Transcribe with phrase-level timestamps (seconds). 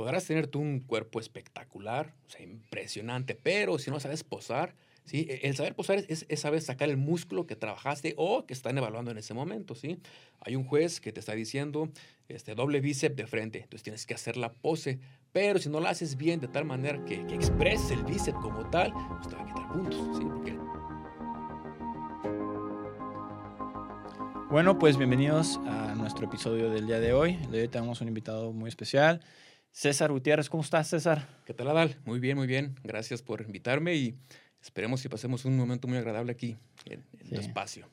[0.00, 5.26] podrás tener tú un cuerpo espectacular, o sea, impresionante, pero si no sabes posar, ¿sí?
[5.28, 8.78] E, el saber posar es, es, saber sacar el músculo que trabajaste o que están
[8.78, 9.98] evaluando en ese momento, ¿sí?
[10.40, 11.90] Hay un juez que te está diciendo
[12.28, 15.00] este, doble bíceps de frente, entonces tienes que hacer la pose,
[15.32, 18.70] pero si no la haces bien de tal manera que, que expreses el bíceps como
[18.70, 20.24] tal, pues te va a quitar puntos, ¿sí?
[20.24, 20.56] Porque
[24.50, 27.36] Bueno, pues bienvenidos a nuestro episodio del día de hoy.
[27.52, 29.20] De hoy tenemos un invitado muy especial,
[29.72, 30.48] César Gutiérrez.
[30.48, 31.28] ¿Cómo estás, César?
[31.46, 31.96] ¿Qué tal, Adal?
[32.04, 32.74] Muy bien, muy bien.
[32.82, 34.14] Gracias por invitarme y
[34.62, 37.88] esperemos que pasemos un momento muy agradable aquí en, en tu espacio.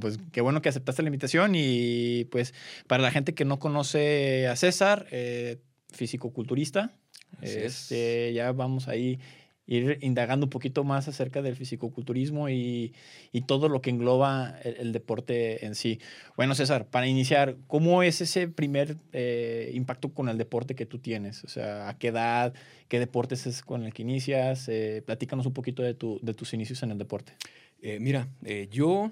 [0.00, 2.54] pues qué bueno que aceptaste la invitación y pues
[2.86, 5.58] para la gente que no conoce a César, eh,
[5.92, 6.92] físico-culturista,
[7.40, 9.18] este, ya vamos ahí
[9.66, 12.94] ir indagando un poquito más acerca del fisicoculturismo y,
[13.30, 16.00] y todo lo que engloba el, deporte en sí.
[16.36, 20.98] Bueno, César, para iniciar, ¿cómo es ese primer eh, impacto con el deporte que tú
[20.98, 21.44] tienes?
[21.44, 22.54] O sea, ¿a qué edad?
[22.88, 24.68] ¿Qué deportes es con el que inicias?
[24.68, 27.32] Eh, platícanos un poquito de, tu, de tus inicios en el deporte.
[27.80, 28.28] Eh, mira,
[28.70, 29.10] yo,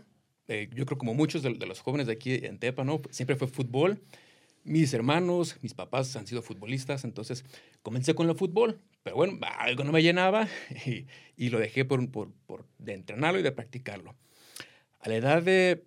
[0.48, 3.00] yo creo como muchos de, de, los jóvenes de aquí en Tepa, ¿no?
[3.10, 4.00] Siempre fue fútbol
[4.64, 7.44] mis hermanos, mis papás han sido futbolistas, entonces
[7.82, 10.48] comencé con el fútbol, pero bueno, algo no me llenaba
[11.36, 14.14] y, lo dejé por, por, por, de entrenarlo y de practicarlo.
[15.00, 15.84] A la edad de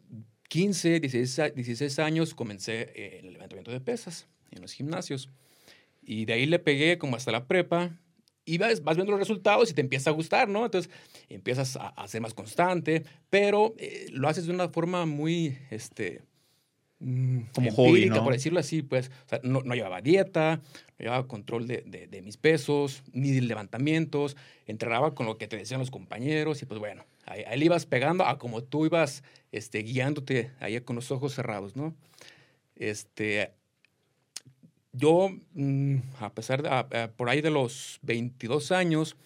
[0.50, 5.30] 15, 16, 16 años comencé eh, el levantamiento de pesas en los gimnasios
[6.02, 7.98] y de ahí le pegué como hasta la prepa
[8.46, 10.66] y vas, vas viendo los resultados y te empieza a gustar, ¿no?
[10.66, 10.92] Entonces
[11.30, 16.24] empiezas a, a ser más constante, pero eh, lo haces de una forma muy, este,
[17.54, 18.24] como hobby, ¿no?
[18.24, 20.62] por decirlo así, pues, o sea, no, no, llevaba dieta,
[20.98, 24.38] no llevaba control de, de, mis pesos, ni de levantamientos,
[24.68, 27.86] entrenaba con lo que te decían los compañeros y pues bueno, ahí, ahí le ibas
[27.86, 31.94] pegando a como tú ibas este, guiándote ahí con los ojos cerrados, ¿no?
[32.76, 33.52] Este,
[34.94, 39.18] yo, mm, a pesar de, por ahí de los 22 años,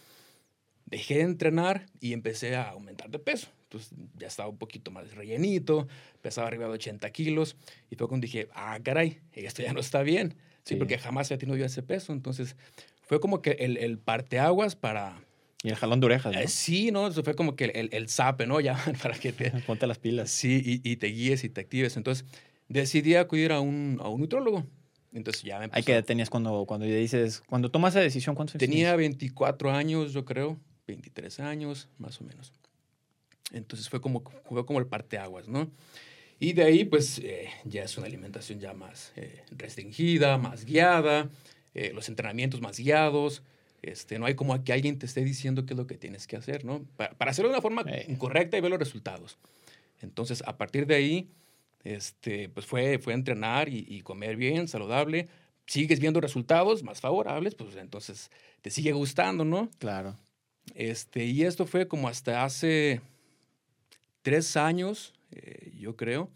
[0.86, 3.50] dejé de entrenar y empecé a aumentar de peso.
[3.68, 5.88] Entonces ya estaba un poquito más rellenito,
[6.22, 7.58] pesaba arriba de 80 kilos.
[7.90, 10.36] Y fue cuando dije, ah, caray, esto ya no está bien.
[10.64, 12.14] Sí, porque jamás había tenido yo ese peso.
[12.14, 12.56] Entonces
[13.02, 15.22] fue como que el, el parteaguas para...
[15.64, 16.40] Y el jalón de orejas, ¿no?
[16.40, 17.08] Eh, sí, ¿no?
[17.08, 18.62] Eso fue como que el, el zape, ¿no?
[18.62, 19.52] Ya para que te...
[19.68, 20.30] Ponte las pilas.
[20.30, 21.98] Sí, y, y, te guíes y te actives.
[21.98, 22.26] Entonces
[22.70, 24.66] decidí acudir a un, a un nutrólogo.
[25.12, 25.78] Entonces ya me empezó.
[25.78, 28.36] ¿Hay qué edad tenías cuando, cuando dices, cuando tomas esa decisión?
[28.36, 30.58] ¿Cuántos años Tenía 24 años, yo creo,
[30.88, 32.54] 23 años, más o menos.
[33.52, 35.72] Entonces fue como, fue como el parteaguas, ¿no?
[36.40, 41.30] Y de ahí, pues, eh, ya es una alimentación ya más eh, restringida, más guiada,
[41.74, 43.42] eh, los entrenamientos más guiados.
[43.82, 46.36] Este, no hay como que alguien te esté diciendo qué es lo que tienes que
[46.36, 46.84] hacer, ¿no?
[46.96, 47.86] Para, para hacerlo de una forma
[48.18, 49.38] correcta y ver los resultados.
[50.02, 51.30] Entonces, a partir de ahí,
[51.84, 55.28] este, pues fue, fue entrenar y, y comer bien, saludable.
[55.66, 58.30] Sigues viendo resultados más favorables, pues entonces
[58.62, 59.70] te sigue gustando, ¿no?
[59.80, 60.16] Claro.
[60.76, 63.02] Este, y esto fue como hasta hace
[64.28, 66.30] tres años, eh, yo creo,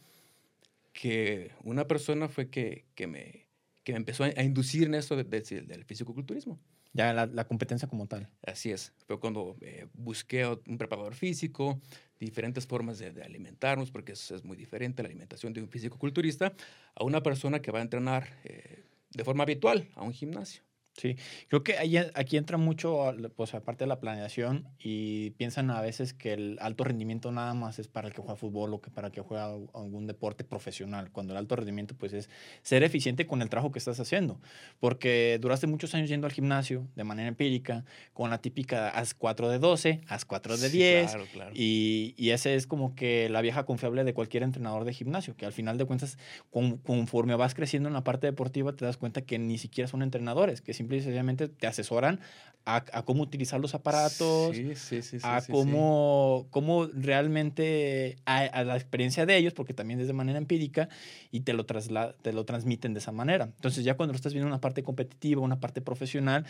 [0.93, 3.49] que una persona fue que, que, me,
[3.83, 6.57] que me empezó a, inducir en esto de, de, del fisicoculturismo.
[6.93, 8.29] Ya la, la, competencia como tal.
[8.47, 8.93] Así es.
[9.07, 11.81] Fue cuando eh, busqué un preparador físico,
[12.17, 16.53] diferentes formas de, de alimentarnos, porque es, es, muy diferente la alimentación de un fisicoculturista
[16.95, 20.63] a una persona que va a entrenar eh, de forma habitual a un gimnasio.
[21.01, 21.17] Sí,
[21.47, 26.13] creo que ahí, aquí entra mucho, pues aparte de la planeación, y piensan a veces
[26.13, 29.07] que el alto rendimiento nada más es para el que juega fútbol o que para
[29.07, 32.29] el que juega algún deporte profesional, cuando el alto rendimiento pues es
[32.61, 34.39] ser eficiente con el trabajo que estás haciendo,
[34.79, 39.49] porque duraste muchos años yendo al gimnasio de manera empírica, con la típica haz 4
[39.49, 41.51] de 12, haz 4 de 10, sí, claro, claro.
[41.55, 45.47] Y, y ese es como que la vieja confiable de cualquier entrenador de gimnasio, que
[45.47, 46.19] al final de cuentas,
[46.51, 50.03] con, conforme vas creciendo en la parte deportiva, te das cuenta que ni siquiera son
[50.03, 52.19] entrenadores, que simple y sencillamente te asesoran
[52.65, 58.63] a, a, cómo utilizar los aparatos, sí, sí, sí, a cómo, cómo realmente a, a,
[58.63, 60.87] la experiencia de ellos, porque también es de manera empírica,
[61.31, 63.45] y te lo, trasla, te lo transmiten de esa manera.
[63.45, 66.45] Entonces ya cuando estás viendo una parte competitiva, una parte profesional,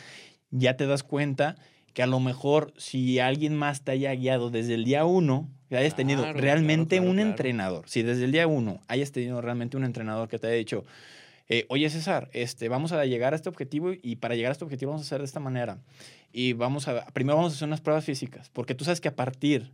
[0.50, 1.56] ya te das cuenta
[1.94, 5.78] que a lo mejor si alguien más te haya guiado desde el día uno, que
[5.78, 9.40] hayas claro, tenido realmente claro, claro, un entrenador, si desde el día uno hayas tenido
[9.40, 10.84] realmente un entrenador que te haya dicho,
[11.54, 14.64] eh, oye César, este, vamos a llegar a este objetivo y para llegar a este
[14.64, 15.80] objetivo vamos a hacer de esta manera.
[16.32, 19.18] Y vamos a, primero vamos a hacer unas pruebas físicas, porque tú sabes que a
[19.18, 19.70] partir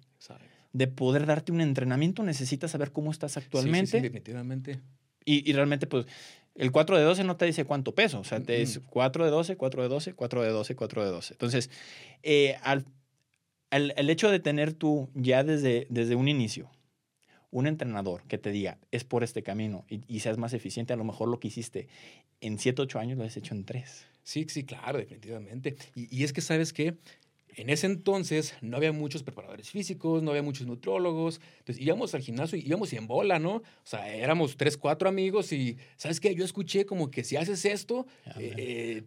[0.74, 3.86] de poder darte un entrenamiento necesitas saber cómo estás actualmente.
[3.86, 4.80] Sí, sí, sí definitivamente.
[5.24, 6.08] Y, y, realmente, pues,
[6.56, 9.30] el 4 de 12 no te dice cuánto peso, o sea, te dice 4 de
[9.30, 11.34] 12, 4 de 12, 4 de 12, 4 de 12.
[11.36, 11.70] Entonces,
[12.24, 12.86] eh, al,
[13.70, 16.72] al, el hecho de tener tú ya desde, desde un inicio
[17.52, 20.98] un entrenador que te diga, es por este camino y, y, seas más eficiente, a
[20.98, 21.88] lo mejor lo que hiciste
[22.42, 24.06] en 7, 8 años lo has hecho en 3.
[24.24, 25.78] Sí, sí, claro, definitivamente.
[25.96, 26.98] Y, y es que, ¿sabes qué?
[27.58, 31.42] En ese entonces no había muchos preparadores físicos, no había muchos nutrólogos.
[31.60, 33.56] Entonces íbamos al gimnasio y íbamos en bola, ¿no?
[33.56, 36.36] O sea, éramos tres, cuatro amigos y, ¿sabes qué?
[36.36, 38.06] Yo escuché como que si haces esto,
[38.38, 39.04] eh, eh,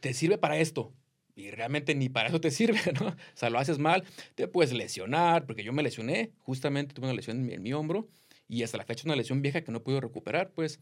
[0.00, 0.92] te sirve para esto.
[1.34, 3.08] Y realmente ni para eso te sirve, ¿no?
[3.08, 7.14] O sea, lo haces mal, te puedes lesionar, porque yo me lesioné, justamente tuve una
[7.14, 8.08] lesión en mi, en mi hombro
[8.48, 10.80] y hasta la fecha una lesión vieja que no puedo recuperar, pues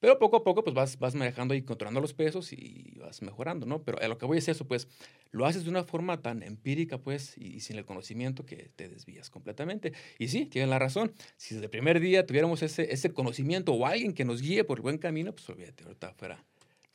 [0.00, 3.66] pero poco a poco, pues vas, vas manejando y controlando los pesos y vas mejorando,
[3.66, 3.82] ¿no?
[3.84, 4.88] Pero a lo que voy es eso, pues
[5.30, 9.28] lo haces de una forma tan empírica, pues, y, sin el conocimiento que te desvías
[9.28, 9.92] completamente.
[10.18, 11.12] Y sí, tienen la razón.
[11.36, 14.78] Si desde el primer día tuviéramos ese, ese conocimiento o alguien que nos guíe por
[14.78, 16.42] el buen camino, pues olvídate, ahorita fuera,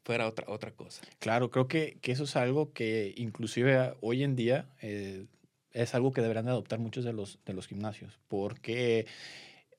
[0.06, 1.02] fuera otra, otra cosa.
[1.20, 5.26] Claro, creo que, que eso es algo que inclusive hoy en día eh,
[5.72, 9.08] es algo que deberán de adoptar muchos de los, de los gimnasios, porque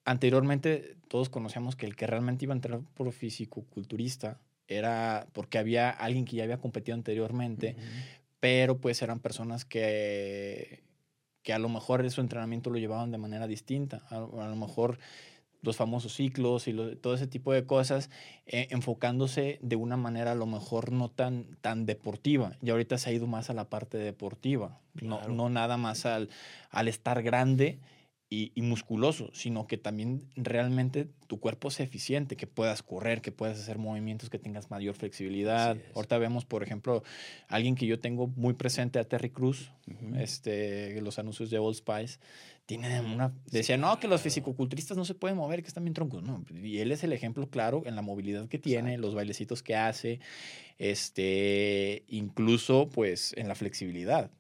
[0.04, 5.90] anteriormente todos conocíamos que el que realmente iba a entrar por físico-culturista era porque había
[5.90, 7.76] alguien que ya había competido anteriormente,
[8.40, 10.82] pero pues eran personas que,
[11.42, 14.02] que a lo mejor su entrenamiento lo llevaban de manera distinta.
[14.10, 14.98] A, lo mejor
[15.62, 18.10] los famosos ciclos y todo ese tipo de cosas,
[18.46, 22.56] eh, enfocándose de una manera a lo mejor no tan, tan deportiva.
[22.62, 26.28] Y ahorita se ha ido más a la parte deportiva, no, no nada más al,
[26.70, 27.78] al estar grande
[28.28, 33.58] y, musculoso, sino que también realmente tu cuerpo sea eficiente, que puedas correr, que puedas
[33.58, 35.76] hacer movimientos, que tengas mayor flexibilidad.
[35.94, 37.04] Ahorita vemos, por ejemplo,
[37.46, 39.70] alguien que yo tengo muy presente a Terry Cruz,
[40.16, 42.18] este, los anuncios de Old Spice,
[42.66, 43.32] tiene una...
[43.48, 46.24] Decía, no, que los fisicoculturistas no se pueden mover, que están bien troncos.
[46.24, 49.76] No, y él es el ejemplo claro en la movilidad que tiene, los bailecitos que
[49.76, 50.18] hace,
[50.78, 54.32] este, incluso pues en la flexibilidad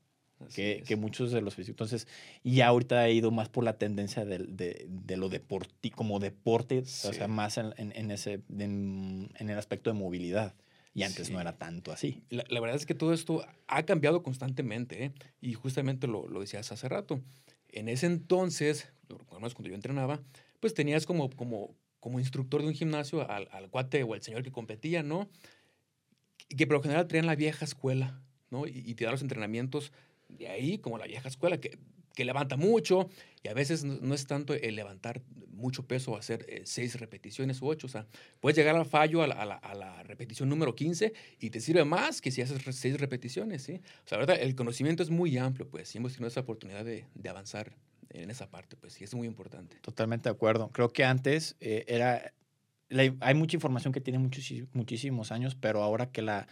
[0.54, 1.92] que, que, muchos de los físicos.
[1.92, 2.08] Entonces,
[2.44, 6.80] ya ahorita ha ido más por la tendencia de, de, de lo deportivo, como deporte,
[6.80, 10.54] o sea, más en, en ese, en, en, el aspecto de movilidad.
[10.94, 12.22] Y antes no era tanto así.
[12.30, 15.12] La, la, verdad es que todo esto ha cambiado constantemente, ¿eh?
[15.42, 17.20] y justamente lo, lo, decías hace rato.
[17.68, 18.88] En ese entonces,
[19.28, 20.22] cuando yo entrenaba,
[20.60, 24.42] pues tenías como, como, como instructor de un gimnasio al, al cuate o al señor
[24.42, 25.28] que competía, ¿no?
[26.48, 28.66] Que por lo general traían la vieja escuela, ¿no?
[28.66, 29.92] Y, y te da los entrenamientos
[30.28, 31.78] de ahí, como la vieja escuela, que,
[32.16, 33.08] que levanta mucho
[33.42, 37.62] y a veces no, es tanto el levantar mucho peso o hacer eh, seis repeticiones
[37.62, 37.86] u ocho.
[37.86, 38.06] O sea,
[38.40, 42.20] puedes llegar al fallo a la, a, la, repetición número 15 y te sirve más
[42.20, 43.80] que si haces seis repeticiones, ¿sí?
[44.04, 47.06] O sea, verdad, el conocimiento es muy amplio, pues, y hemos tenido esa oportunidad de,
[47.14, 47.76] de avanzar
[48.10, 49.76] en esa parte, pues, y es muy importante.
[49.80, 50.70] Totalmente de acuerdo.
[50.72, 52.32] Creo que antes eh, era...
[53.20, 56.48] hay mucha información que tiene muchos, muchísimos años, pero ahora que la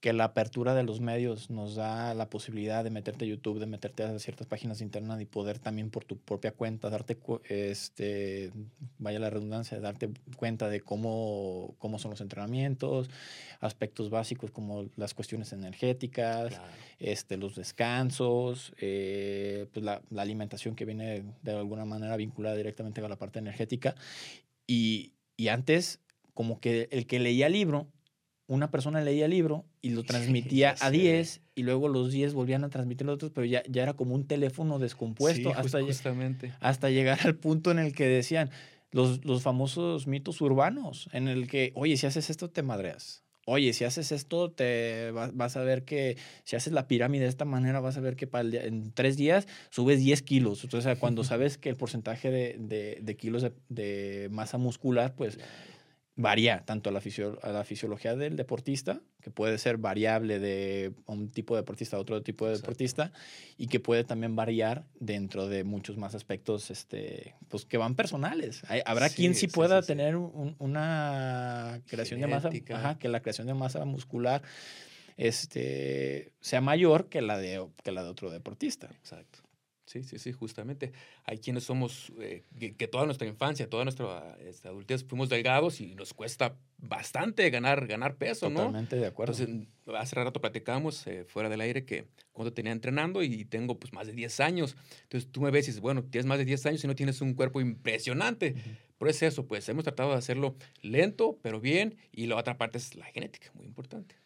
[0.00, 3.66] que la apertura de los medios nos da la posibilidad de meterte a YouTube, de
[3.66, 7.18] meterte a ciertas páginas de internet y poder también por tu propia cuenta darte,
[7.48, 8.52] este,
[8.98, 13.10] vaya la redundancia, darte cuenta de cómo, cómo son los entrenamientos,
[13.58, 16.60] aspectos básicos como las cuestiones energéticas,
[17.00, 23.00] este, los descansos, eh, pues la, la, alimentación que viene de alguna manera vinculada directamente
[23.00, 23.96] a la parte energética.
[24.64, 26.00] Y, y antes,
[26.34, 27.88] como que el que leía el libro
[28.48, 32.64] una persona leía el libro y lo transmitía a 10 y luego los 10 volvían
[32.64, 36.52] a transmitir los otros, pero ya, ya era como un teléfono descompuesto hasta, justamente.
[36.60, 38.50] hasta llegar al punto en el que decían
[38.90, 43.22] los, los famosos mitos urbanos, en el que, oye, si haces esto te madreas.
[43.50, 47.46] Oye, si haces esto, te vas a ver que si haces la pirámide de esta
[47.46, 50.64] manera, vas a ver que para en tres días subes 10 kilos.
[50.64, 55.38] Entonces, cuando sabes que el porcentaje de, de, de kilos de, de, masa muscular, pues
[56.18, 57.00] varía tanto a la,
[57.42, 62.00] a la, fisiología del deportista, que puede ser variable de un tipo de deportista a
[62.00, 63.12] otro tipo de deportista,
[63.56, 68.62] y que puede también variar dentro de muchos más aspectos este, pues, que van personales.
[68.84, 73.84] habrá quien sí pueda tener una creación de masa, ajá, que la creación de masa
[73.84, 74.42] muscular
[75.16, 78.88] este, sea mayor que la, de, que la de otro deportista.
[78.98, 79.38] Exacto.
[79.88, 80.92] Sí, sí, sí, justamente.
[81.24, 82.44] Hay quienes somos, eh,
[82.76, 87.86] que, toda nuestra infancia, toda nuestra este, adultez fuimos delgados y nos cuesta bastante ganar,
[87.86, 88.60] ganar peso, ¿no?
[88.60, 89.32] Totalmente de acuerdo.
[89.32, 89.66] Entonces,
[89.96, 94.06] hace rato platicamos eh, fuera del aire que cuando tenía entrenando y tengo pues más
[94.06, 94.76] de 10 años.
[95.04, 97.22] Entonces tú me ves y dices, bueno, tienes más de 10 años y no tienes
[97.22, 98.56] un cuerpo impresionante.
[98.98, 101.96] Por eso eso, pues hemos tratado de hacerlo lento, pero bien.
[102.12, 104.16] Y la otra parte es la genética, muy importante.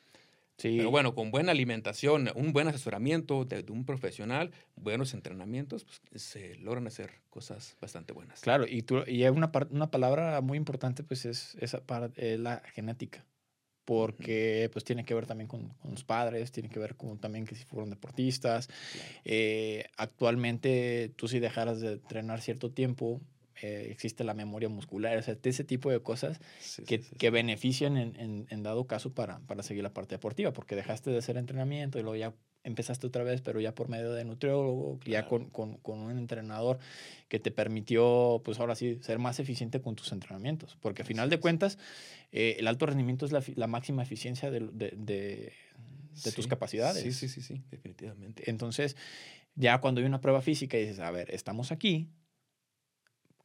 [0.63, 6.57] Pero bueno, con buena alimentación, un buen asesoramiento de, un profesional, buenos entrenamientos, pues, se
[6.57, 8.41] logran hacer cosas bastante buenas.
[8.41, 13.25] Claro, y, tú, y una, una palabra muy importante pues es esa parte, la genética,
[13.85, 17.45] porque pues tiene que ver también con, con, los padres, tiene que ver con también
[17.45, 18.69] que si fueron deportistas.
[19.25, 23.21] Eh, actualmente tú si dejaras de entrenar cierto tiempo,
[23.63, 27.17] eh, existe la memoria muscular, o sea, ese tipo de cosas Sí, que, sí, sí,
[27.17, 31.11] que benefician en, en- en dado caso para, para seguir la parte deportiva, porque dejaste
[31.11, 34.99] de hacer entrenamiento y luego ya empezaste otra vez, pero ya por medio de nutriólogo,
[35.05, 35.29] ya Claro.
[35.29, 36.79] con, con- con un entrenador
[37.29, 41.29] que te permitió, pues ahora sí, ser más eficiente con tus entrenamientos, porque a final
[41.31, 41.79] de cuentas,
[42.31, 45.53] eh, el alto rendimiento es la, la máxima eficiencia de, de- de-
[46.25, 47.03] de tus Sí, capacidades.
[47.03, 48.49] Sí, sí, sí, sí, definitivamente.
[48.49, 48.97] Entonces,
[49.57, 52.11] ya cuando hay una prueba física y dices, a ver, estamos aquí,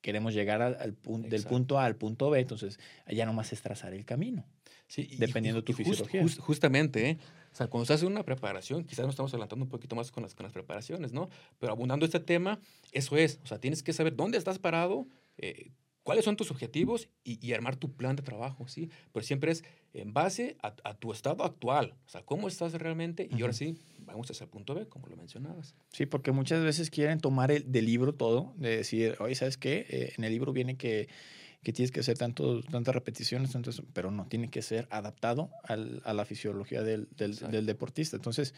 [0.08, 2.80] queremos llegar al, al pun- del punto A al punto B, entonces
[3.12, 4.46] ya nomás es trazar el camino.
[4.88, 6.22] Sí, y- dependiendo y- tu y fisiología.
[6.24, 7.18] jus- justamente, ¿eh?
[7.52, 10.24] O sea, cuando se hace una preparación, quizás nos estamos adelantando un poquito más con
[10.24, 11.30] las, con las preparaciones, ¿no?
[11.60, 12.58] Pero abundando este tema,
[12.94, 13.42] eso es.
[13.44, 15.06] O sea, tienes que saber dónde estás parado,
[15.38, 15.72] eh,
[16.04, 18.90] cuáles son tus objetivos y, y armar tu plan de trabajo, ¿sí?
[19.12, 21.96] Pero siempre es en base a, a tu estado actual.
[22.06, 23.28] O sea, cómo estás realmente.
[23.30, 23.76] Y ahora sí,
[24.08, 25.76] vamos hacia el punto B, como lo mencionabas.
[25.92, 29.86] Sí, porque muchas veces quieren tomar el, del libro todo, de decir, oye, ¿sabes qué?
[29.90, 31.08] Eh, en el libro viene que,
[31.64, 36.02] que tienes que hacer tanto, tantas repeticiones, tantas, pero no, tiene que ser adaptado al-
[36.06, 38.16] a la fisiología del, del- del deportista.
[38.16, 38.54] Entonces,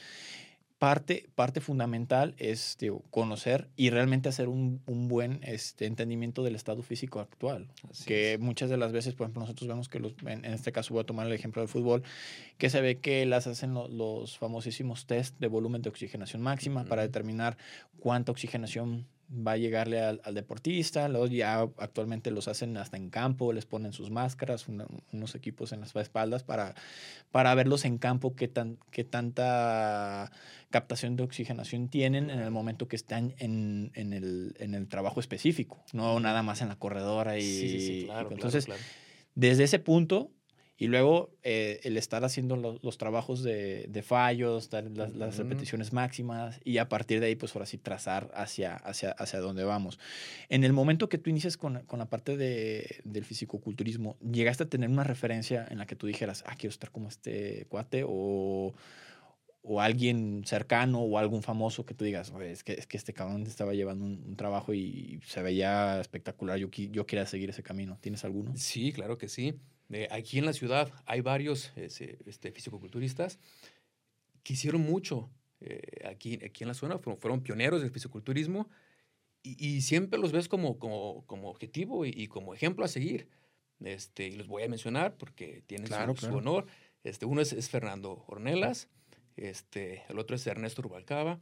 [0.79, 6.55] parte, parte fundamental es digo, conocer y realmente hacer un, un buen este, entendimiento del
[6.55, 7.67] estado físico actual.
[7.91, 8.39] Así que es.
[8.39, 11.01] muchas de las veces, por ejemplo, nosotros vemos que los, en, en este caso voy
[11.03, 12.01] a tomar el ejemplo del fútbol,
[12.57, 16.85] que se ve que las hacen lo- los famosísimos test de volumen de oxigenación máxima
[16.85, 17.57] para determinar
[17.99, 21.07] cuánta oxigenación va a llegarle al, al deportista.
[21.07, 25.71] Luego ya actualmente los hacen hasta en campo, les ponen sus máscaras, una- unos equipos
[25.71, 26.73] en las espaldas para,
[27.31, 30.31] para verlos en campo qué, tan, qué tanta
[30.69, 35.19] captación de oxigenación tienen en el momento que están en, en el, en el trabajo
[35.19, 37.37] específico, no nada más en la corredora.
[37.37, 38.81] Y, Sí, sí, sí, y- claro, claro, entonces, claro.
[39.35, 40.31] desde ese punto
[40.81, 45.91] y luego eh, el estar haciendo lo- los trabajos de, de fallos, dar las, repeticiones
[45.93, 49.99] máximas y a partir de ahí, pues ahora sí trazar hacia, hacia, hacia dónde vamos.
[50.47, 54.69] En el momento que tú inicias con, con la parte de, del fisicoculturismo, ¿llegaste a
[54.69, 58.73] tener una referencia en la que tú dijeras, ah, quiero estar como este cuate o,
[59.61, 63.11] o alguien cercano o algún famoso que tú digas, "Oye, es que, es que este
[63.13, 67.63] cabrón estaba llevando un, un trabajo y se veía espectacular, yo, yo quería seguir ese
[67.63, 67.97] camino?
[67.99, 68.53] ¿Tienes alguno?
[68.55, 69.55] Sí, claro que sí.
[69.91, 73.39] Eh, aquí en la ciudad hay varios ese, este, fisicoculturistas
[74.43, 75.29] que hicieron mucho
[75.61, 78.69] eh, aquí, aquí en la zona, fueron, fueron pioneros del fisiculturismo
[79.43, 83.27] y, y siempre los ves como, como, como objetivo y, y como ejemplo a seguir.
[83.81, 86.37] Este, y los voy a mencionar porque tienen su- Claro, su, claro.
[86.37, 86.65] honor.
[87.03, 88.89] Este, uno es, es Fernando Ornelas,
[89.37, 91.39] este, el otro es Ernesto Rubalcaba.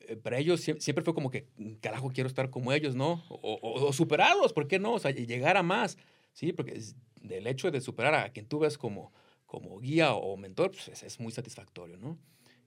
[0.00, 1.46] Eh, para ellos sie- siempre fue como que,
[1.80, 3.24] carajo, quiero estar como ellos, ¿no?
[3.28, 4.94] O, o- o superarlos, ¿por qué no?
[4.94, 5.98] O sea, llegar a más,
[6.36, 6.52] ¿sí?
[6.52, 9.10] Porque es- del hecho de superar a quien tú ves como,
[9.46, 12.18] como guía o mentor, pues es, es muy satisfactorio, ¿no?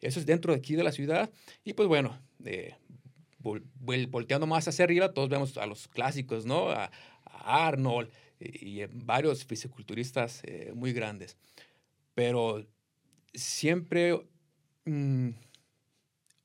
[0.01, 1.29] Eso es dentro de aquí de la ciudad.
[1.63, 2.75] Y pues bueno, eh,
[3.41, 6.69] vol- vol- volteando más hacia arriba, todos vemos a los clásicos, ¿no?
[6.71, 6.91] A,
[7.25, 8.09] a Arnold
[8.39, 11.37] y, y varios fisiculturistas eh, muy grandes.
[12.15, 12.65] Pero
[13.33, 14.19] siempre...
[14.85, 15.29] mm,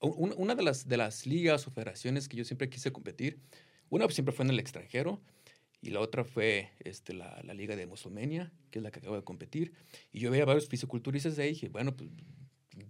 [0.01, 3.41] un- una de las, de las ligas o federaciones que yo siempre quise competir,
[3.89, 5.21] una pues, siempre fue en el extranjero
[5.87, 9.17] y la otra fue este, la, la liga de Musomenia, que es la que acabo
[9.17, 9.73] de competir.
[10.13, 12.11] Y yo veía varios fisiculturistas ahí y dije, bueno, pues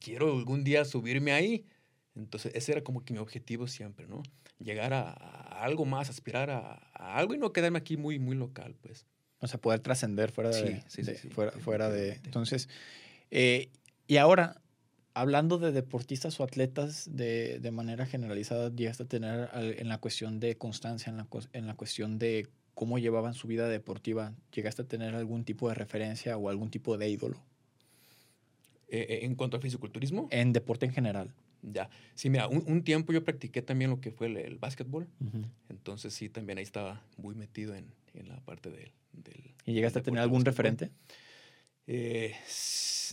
[0.01, 1.67] quiero algún día subirme ahí.
[2.15, 4.23] Entonces ese era como que mi objetivo siempre, ¿no?
[4.59, 8.37] Llegar a, a algo más, aspirar a, a algo y no quedarme aquí muy, muy
[8.37, 9.07] local, pues.
[9.41, 12.13] O sea, poder trascender fuera de, Sí, sí, de- fuera, fuera de.
[12.25, 12.69] Entonces,
[13.31, 13.71] eh,
[14.07, 14.63] y ahora,
[15.13, 20.39] hablando de deportistas o atletas de, de manera generalizada, llegaste a tener en la cuestión
[20.41, 24.87] de constancia, en la, en la cuestión de cómo llevaban su vida deportiva, llegaste a
[24.87, 27.39] tener algún tipo de referencia o algún tipo de ídolo
[28.89, 31.33] Eh, eh, en cuanto al fisiculturismo, en deporte en general.
[31.63, 31.89] ya.
[32.15, 35.09] Sí, mira, un, un tiempo yo practiqué también lo que fue el, el básquetbol.
[35.69, 38.93] Entonces sí, también ahí estaba muy metido en, en la parte del...
[39.13, 40.91] del ¿Y llegaste a tener algún referente?
[41.87, 42.35] Eh,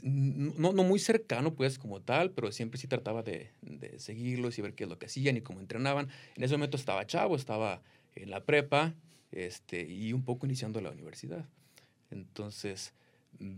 [0.03, 4.61] no, no muy cercano, pues, como tal, pero siempre sí trataba de, de seguirlos y
[4.61, 6.09] ver qué es lo que hacían y cómo entrenaban.
[6.35, 7.81] En ese momento estaba chavo, estaba
[8.15, 8.93] en la prepa
[9.31, 11.45] este, y un poco iniciando la universidad.
[12.09, 12.93] Entonces,
[13.39, 13.55] mm,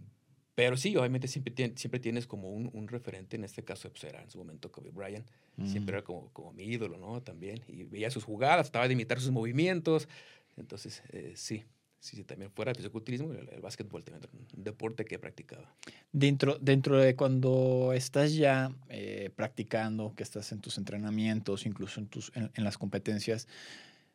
[0.56, 4.04] pero sí, obviamente siempre, tien- siempre tienes como un, un referente, en este caso pues,
[4.04, 5.26] era en su momento Kobe Bryant,
[5.66, 7.22] siempre era como, como mi ídolo, ¿no?
[7.22, 10.08] También, y veía sus jugadas, trataba de imitar sus movimientos,
[10.58, 11.64] entonces, eh, sí.
[12.00, 15.74] Sí, sí, también fuera del fisiculturismo, el, el básquetbol también un deporte que practicaba.
[16.12, 22.08] Dentro, dentro de cuando estás ya eh, practicando, que estás en tus entrenamientos, incluso en,
[22.08, 23.48] tus, en, en las competencias,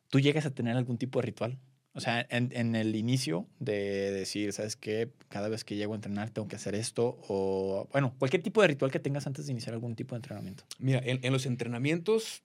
[0.09, 1.59] ¿tú llegas a tener algún tipo de ritual?
[1.93, 5.11] O sea, en, en el inicio de decir, ¿sabes qué?
[5.27, 7.19] Cada vez que llego a entrenar tengo que hacer esto.
[7.27, 10.63] O, bueno, cualquier tipo de ritual que tengas antes de iniciar algún tipo de entrenamiento.
[10.77, 12.43] Mira, en, en los entrenamientos,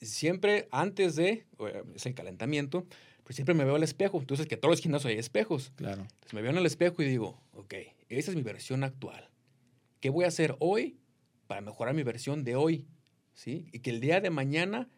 [0.00, 1.46] siempre antes de,
[1.94, 2.86] es el calentamiento,
[3.24, 4.20] Pero siempre me veo al espejo.
[4.20, 5.72] Entonces, que todos los gimnasios hay espejos.
[5.74, 6.02] Claro.
[6.02, 7.74] Entonces, me veo en el espejo y digo, ok,
[8.08, 9.28] esa es mi versión actual.
[10.00, 11.00] ¿Qué voy a hacer hoy
[11.48, 12.86] para mejorar mi versión de hoy?
[13.34, 13.66] ¿Sí?
[13.72, 14.88] Y que el día de mañana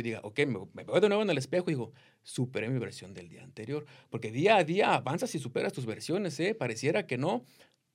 [0.00, 2.78] yo diga, ok, me, me veo de nuevo en el espejo y digo, superé mi
[2.78, 3.86] versión del día anterior.
[4.10, 6.54] Porque día a día avanzas y superas tus versiones, ¿eh?
[6.54, 7.44] Pareciera que no,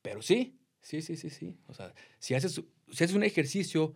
[0.02, 1.58] pero sí, sí, sí, sí, sí.
[1.68, 3.96] O sea, si haces, si haces un ejercicio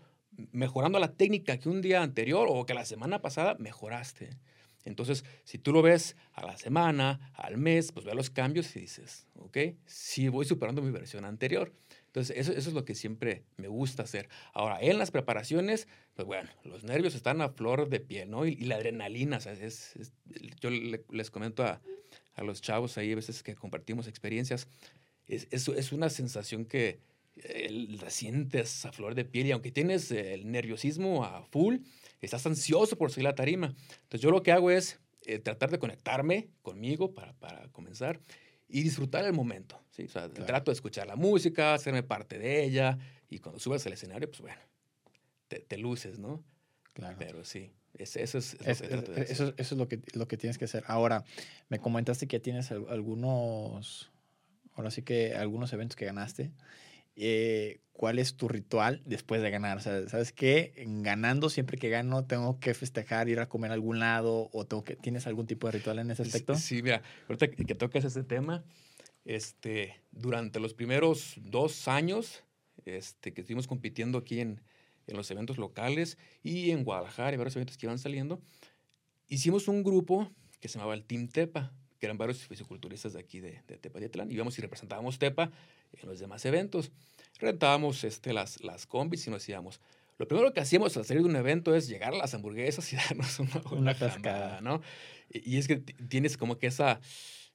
[0.52, 4.30] mejorando la técnica que un día anterior o que la semana pasada, mejoraste.
[4.84, 8.82] Entonces, si tú lo ves a la semana, al mes, pues ve los cambios y
[8.82, 11.74] dices, ok, sí voy superando mi versión anterior.
[12.16, 14.30] Entonces, eso, eso, es lo que siempre me gusta hacer.
[14.54, 18.46] Ahora, en las preparaciones, pues bueno, los nervios están a flor de piel, ¿no?
[18.46, 20.14] Y, y la adrenalina, o sea, es, es,
[20.62, 21.82] yo le, les comento a,
[22.36, 24.70] a, los chavos ahí, a veces que compartimos experiencias,
[25.28, 27.02] es, es, una sensación que
[27.36, 27.70] eh,
[28.02, 31.80] la sientes a flor de piel y aunque tienes el nerviosismo a full,
[32.22, 33.76] estás ansioso por seguir la tarima.
[34.04, 38.22] Entonces yo lo que hago es eh, tratar de conectarme conmigo para, para, comenzar
[38.68, 39.80] y disfrutar el momento.
[39.92, 40.04] ¿sí?
[40.04, 40.46] O sea, claro.
[40.46, 42.98] trato de escuchar la música, hacerme parte de ella
[43.30, 44.62] y cuando subas al escenario, pues bueno,
[45.48, 46.44] te, te luces, ¿no?
[46.94, 47.18] Claro.
[47.20, 48.92] Pero sí, es, eso es, es, es
[49.32, 50.84] eso, eso, es lo que, lo que tienes que hacer.
[50.88, 51.24] Ahora,
[51.70, 54.12] me comentaste que tienes algunos,
[54.74, 56.52] ahora sí que algunos eventos que ganaste.
[57.16, 59.78] Eh, cuál es tu ritual después de ganar.
[59.78, 60.74] O sea, ¿sabes qué?
[60.86, 64.84] Ganando, siempre que gano, tengo que festejar, ir a comer a algún lado o tengo
[64.84, 66.56] que, ¿tienes algún tipo de ritual en ese aspecto?
[66.56, 68.66] Sí, mira, ahorita que, que tocas ese tema,
[69.24, 72.44] este, durante los primeros dos años
[72.86, 74.62] este, que estuvimos compitiendo aquí en,
[75.08, 78.42] en los eventos locales y en Guadalajara y varios eventos que iban saliendo,
[79.28, 80.30] hicimos un grupo
[80.60, 84.32] que se llamaba el Team Tepa, que eran varios fisiculturistas de aquí de, de Tepatitlán.
[84.32, 85.52] Íbamos y representábamos Tepa
[86.02, 86.92] en los demás eventos.
[87.40, 89.80] Rentábamos este, las, las combis y nos íbamos.
[90.18, 92.96] Lo primero que hacíamos al salir de un evento es llegar a las hamburguesas y
[92.96, 94.82] darnos una, una, una cascada, ¿no?
[95.30, 97.00] Y, y, es que tienes como que esa...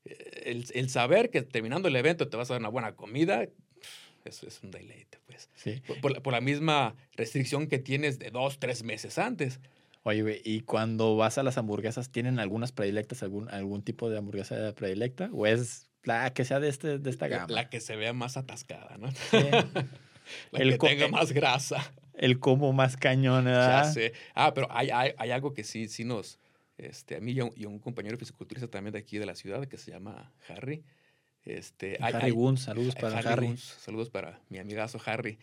[0.04, 3.46] eh, El, el, saber que terminando el evento te vas a dar una buena comida,
[4.24, 5.48] eso es un deleite, pues.
[5.54, 5.80] Sí.
[5.86, 9.60] Por, por, por la misma restricción que tienes de dos, tres meses antes.
[10.02, 14.72] Oye, ¿y cuando vas a las hamburguesas, tienen algunas predilectas, algún, algún tipo de hamburguesa
[14.74, 15.28] predilecta?
[15.32, 17.46] ¿O es la que sea de, este, de esta gama?
[17.48, 19.10] La, que se vea más atascada, ¿no?
[19.10, 19.36] Sí.
[20.52, 21.92] la el que tenga más grasa.
[22.14, 23.84] El como más cañón, ¿verdad?
[23.84, 24.12] Ya sé.
[24.34, 26.38] Ah, pero hay, hay, hay algo que sí, sí nos...
[26.78, 29.26] Este, a mí y a, un, y a un compañero fisiculturista también de aquí de
[29.26, 30.82] la ciudad que se llama Harry.
[31.44, 33.28] Este, Harry hay, Guns, saludos para Harry.
[33.48, 33.56] Harry.
[33.58, 35.38] Saludos para mi amigazo Harry.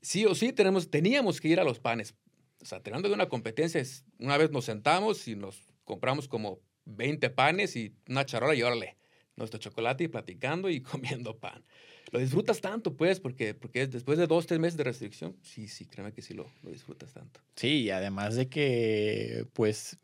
[0.00, 2.14] Sí o sí tenemos, teníamos que ir a los panes.
[2.60, 3.82] O sea, teniendo de una competencia,
[4.18, 8.96] una vez nos sentamos y nos compramos como 20 panes y una charola y órale,
[9.36, 11.62] nuestro chocolate y platicando y comiendo pan.
[12.10, 15.86] Lo disfrutas tanto, pues, porque, porque después de dos, tres meses de restricción, sí, sí,
[15.86, 17.40] créeme que sí lo, lo disfrutas tanto.
[17.56, 19.98] Sí, y además de que, pues,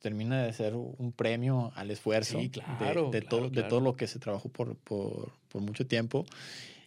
[0.00, 3.62] termina de ser un premio al esfuerzo sí, claro, de, de, claro, todo, claro.
[3.62, 6.26] de todo lo que se trabajó por, por, por mucho tiempo.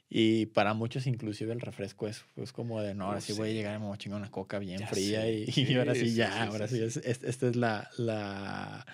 [0.09, 3.53] Y para muchos, inclusive, el refresco es, es como de, no, ahora sí, voy a
[3.53, 5.95] llegar y me voy a chingar una coca bien ya fría y, sí, y, ahora
[5.95, 8.85] sí, ya, ahora sí, sí, es, es, esta es la, la,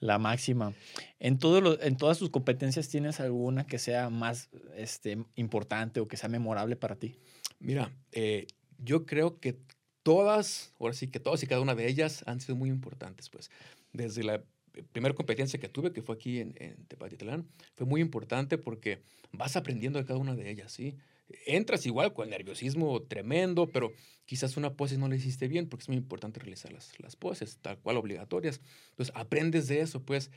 [0.00, 0.72] la máxima.
[1.20, 6.08] En, todo lo, en todas tus competencias, ¿tienes alguna que sea más este, importante o
[6.08, 7.18] que sea memorable para ti?
[7.60, 8.46] Mira, eh,
[8.78, 9.58] yo creo que
[10.02, 13.50] todas, ahora sí que todas y cada una de ellas han sido muy importantes, pues.
[13.92, 14.42] Desde la
[14.92, 19.56] primera competencia que tuve, que fue aquí en, en Tepatitlán, fue muy importante porque vas
[19.56, 20.96] aprendiendo de cada una de ellas, ¿sí?
[21.46, 23.92] Entras igual con nerviosismo tremendo, pero
[24.26, 27.58] quizás una pose no la hiciste bien, porque es muy importante realizar las, las poses,
[27.62, 28.60] tal cual obligatorias.
[28.90, 30.30] Entonces, aprendes de eso, pues.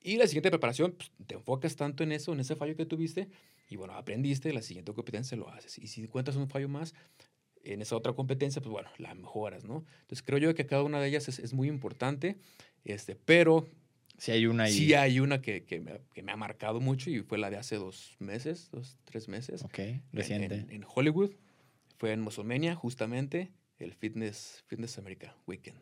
[0.00, 3.28] Y la siguiente preparación, pues, te enfocas tanto en eso, en ese fallo que tuviste,
[3.68, 5.76] y bueno, aprendiste, la siguiente competencia lo haces.
[5.78, 6.94] Y si encuentras un fallo más,
[7.64, 9.84] en esa otra competencia, pues bueno, la mejoras, ¿no?
[10.02, 12.38] Entonces creo yo que cada una de ellas es, es muy importante,
[12.84, 13.68] este, pero...
[14.18, 14.72] Si hay una ahí.
[14.72, 17.56] Sí hay una que, que, me, que, me, ha marcado mucho y fue la de
[17.56, 19.62] hace dos meses, dos, tres meses.
[19.62, 19.78] Ok,
[20.12, 20.56] reciente.
[20.56, 21.30] En, en, en Hollywood.
[21.98, 25.80] Fue en Mussolmania, justamente, el Fitness, Fitness America Weekend.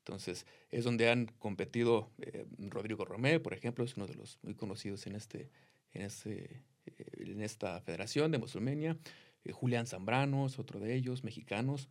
[0.00, 4.54] Entonces, es donde han competido eh, Rodrigo Romé, por ejemplo, es uno de los muy
[4.54, 5.50] conocidos en, este,
[5.92, 8.98] en, este, eh, en esta federación de Mussolmania.
[9.44, 11.88] Eh, Julián Zambrano es otro de ellos, mexicanos.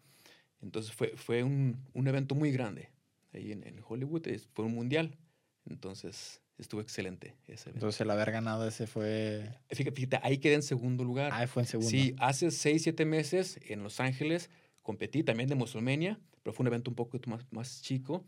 [0.62, 2.90] Entonces, fue, fue un, un evento muy grande
[3.34, 5.18] ahí en, en Hollywood, es, fue un mundial.
[5.66, 7.78] Entonces, estuvo excelente ese evento.
[7.78, 9.50] Entonces, el haber ganado ese fue...
[9.70, 11.32] Fíjate, fíjate, ahí quedé en segundo lugar.
[11.34, 11.90] Ah, fue en segundo.
[11.90, 14.50] Sí, hace seis, siete meses en Los Ángeles
[14.82, 18.26] competí también de Musulmania, pero fue un evento un poco más, más chico.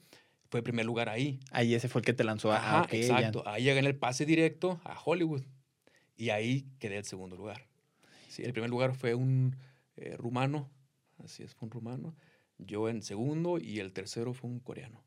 [0.50, 1.40] Fue el primer lugar ahí.
[1.52, 2.58] Ahí ese fue el que te lanzó a...
[2.58, 3.44] Ajá, okay, exacto.
[3.44, 3.52] Ya.
[3.54, 5.44] Ahí llegué en el pase directo a Hollywood.
[6.16, 7.68] Y ahí quedé el segundo lugar.
[8.30, 9.58] Sí, el primer lugar fue un
[9.98, 10.70] eh, rumano.
[11.18, 12.16] Así es, fue un rumano.
[12.58, 15.04] Yo en segundo y el tercero fue un coreano.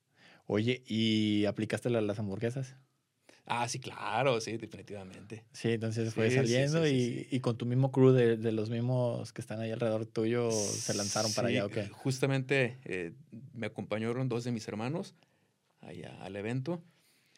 [0.47, 2.77] Oye, ¿y aplicaste la- las hamburguesas?
[3.47, 5.45] Ah, sí, claro, sí, definitivamente.
[5.53, 8.53] Sí, entonces fue Sí, saliendo sí, sí, y, y con tu mismo crew de, de
[8.53, 11.89] los mismos que están ahí alrededor tuyo se lanzaron para allá, ¿o qué?
[11.89, 13.15] Justamente eh,
[13.55, 15.15] me acompañaron dos de mis hermanos
[15.81, 16.83] allá al evento.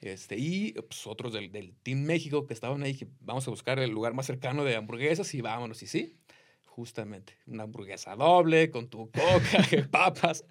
[0.00, 3.78] Este, y pues, otros del, del Team México que estaban ahí, que vamos a buscar
[3.80, 5.82] el lugar más cercano de hamburguesas y vámonos.
[5.82, 6.18] Y sí,
[6.80, 9.20] justamente, una hamburguesa doble con tu coca,
[9.90, 10.46] papas.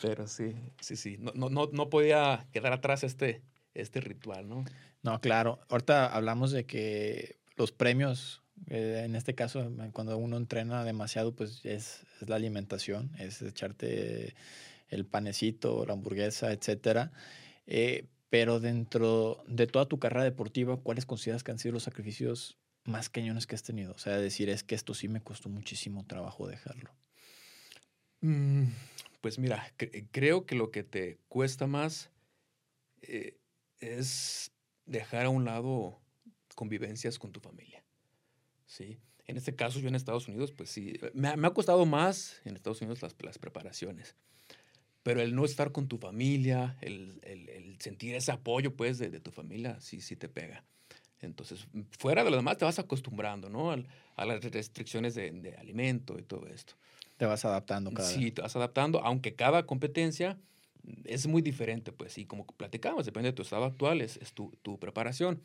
[0.00, 3.42] Pero sí, sí, sí, no, no, no, podía quedar atrás este,
[3.74, 4.64] este ritual, ¿no?
[5.02, 5.60] No, claro.
[5.68, 11.66] Ahorita hablamos de que los premios, eh, en este caso, cuando uno entrena demasiado, pues
[11.66, 14.34] es, es la alimentación, es echarte
[14.88, 17.12] el panecito, la hamburguesa, etcétera.
[17.66, 22.56] Eh, pero dentro de toda tu carrera deportiva, ¿cuáles consideras que han sido los sacrificios
[22.88, 23.92] más cañones que has tenido?
[23.94, 26.90] O sea, decir, es que esto sí me costó muchísimo trabajo dejarlo.
[28.20, 28.64] Mm,
[29.20, 32.10] Pues mira, cre- creo que lo que te cuesta más
[33.02, 33.36] eh,
[33.80, 34.52] es
[34.84, 36.00] dejar a un lado
[36.54, 37.82] convivencias con tu familia.
[38.66, 38.98] ¿sí?
[39.26, 42.40] En este caso, yo en Estados Unidos, pues sí, me, ha- me ha costado más
[42.44, 44.14] en Estados Unidos las, las preparaciones.
[45.02, 49.08] Pero el no estar con tu familia, el, el- el sentir ese apoyo, pues, de,
[49.10, 50.64] de tu familia, sí, sí te pega.
[51.20, 51.66] Entonces,
[51.98, 53.70] fuera de lo demás, te vas acostumbrando, ¿no?
[53.72, 56.74] Al- a las restricciones de, de alimento y todo esto.
[57.18, 60.38] Te vas adaptando cada Sí, te vas adaptando, aunque cada competencia
[61.04, 64.50] es muy diferente, pues, y como platicamos, depende de tu estado actual, es, es tu,
[64.62, 65.42] tu preparación.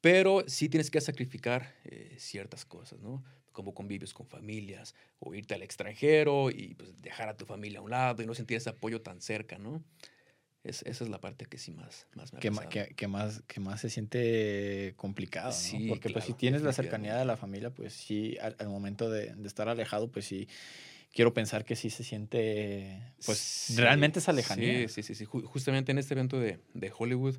[0.00, 3.24] Pero sí tienes que sacrificar eh, ciertas cosas, ¿no?
[3.52, 7.82] Como convivios con familias, o irte al extranjero y pues, dejar a tu familia a
[7.82, 9.84] un lado y no sentir ese apoyo tan cerca, ¿no?
[10.64, 13.42] Es- esa es la parte que sí más, más me ha que, que, que más,
[13.48, 15.56] que más se siente complicado, ¿no?
[15.56, 19.10] Sí, Porque pues si tienes la cercanía de la familia, pues sí, al, al momento
[19.10, 20.48] de, de estar alejado, pues sí,
[21.12, 24.88] quiero pensar que sí se siente, pues Sí, realmente esa lejanía.
[24.88, 25.14] Sí, sí, sí.
[25.16, 25.24] sí.
[25.26, 27.36] Ju- Justamente en este evento de, de Hollywood,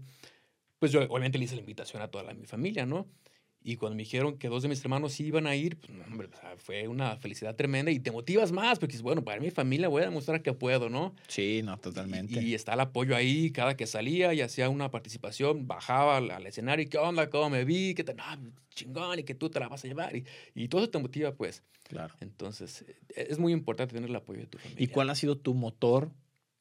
[0.80, 3.08] pues yo obviamente le hice la invitación a toda la- mi familia, ¿no?
[3.64, 6.04] Y cuando me dijeron que dos de mis hermanos sí iban a ir, pues, no,
[6.04, 9.52] hombre, o sea, fue una felicidad tremenda y te motivas más, porque bueno, para mi
[9.52, 11.16] familia voy a demostrar que puedo, ¿no?
[11.28, 12.42] Sí, no, totalmente.
[12.42, 16.46] Y, está el apoyo ahí, cada que salía y hacía una participación, bajaba al, al
[16.46, 17.30] escenario, y ¿qué onda?
[17.30, 17.94] ¿Cómo me vi?
[17.94, 18.16] ¿Qué tal?
[18.76, 20.16] Chingón, y que tú te la vas a llevar.
[20.16, 21.64] Y, y todo eso te motiva, pues.
[21.88, 22.14] claro.
[22.20, 24.84] Entonces, eh, es muy importante tener el apoyo de tu familia.
[24.84, 26.12] ¿Y cuál ha sido tu motor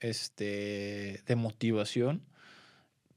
[0.03, 2.23] este, de motivación,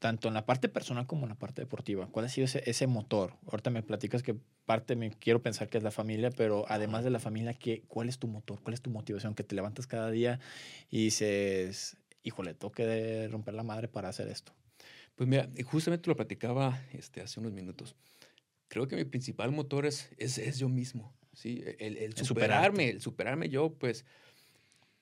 [0.05, 2.05] tanto en la parte personal como en la parte deportiva?
[2.11, 3.33] ¿Cuál ha sido ese, ese motor?
[3.47, 7.09] Ahorita me platicas que parte, me quiero pensar que es la familia, pero además de
[7.09, 8.61] la familia, ¿qué, ¿cuál es tu motor?
[8.61, 9.33] ¿Cuál es tu motivación?
[9.33, 10.39] Que te levantas cada día
[10.91, 14.53] y dices, híjole, tengo que romper la madre para hacer esto.
[15.15, 17.95] Pues mira, justamente lo platicaba este, hace unos minutos.
[18.67, 21.63] Creo que mi principal motor es, es, es yo mismo, ¿sí?
[21.79, 24.05] El, el superarme, el superarme yo, pues.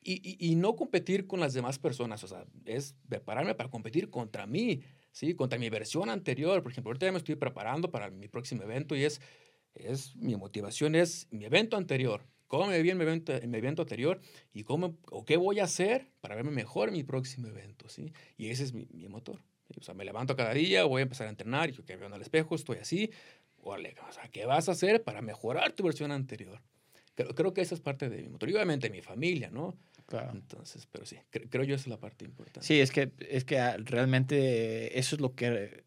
[0.04, 4.10] Y, y, y no competir con las demás personas, o sea, es prepararme para competir
[4.10, 5.34] contra mí, ¿sí?
[5.34, 6.62] Contra mi versión anterior.
[6.62, 9.22] Por ejemplo, ahorita ya me estoy preparando para mi próximo evento y es,
[9.76, 12.26] es mi motivación es mi evento anterior.
[12.48, 14.20] ¿Cómo me vi en mi evento, en mi evento anterior?
[14.54, 17.90] ¿Y cómo, o qué voy a hacer para verme mejor en mi próximo evento?
[17.90, 18.14] ¿sí?
[18.38, 19.40] Y ese es mi, mi motor.
[19.80, 22.08] O sea, me levanto cada día, voy a empezar a entrenar, y yo que veo
[22.08, 23.10] en el espejo, estoy así.
[23.58, 26.62] Órale, o sea, ¿qué vas a hacer para mejorar tu versión anterior?
[27.16, 28.50] Creo, creo que esa es parte de mi motor.
[28.50, 29.78] Y obviamente mi familia, ¿no?
[30.06, 30.32] Claro.
[30.34, 32.66] Entonces, pero sí, cre- creo yo esa es la parte importante.
[32.68, 35.84] Sí, es que, es que ah, realmente eso es lo que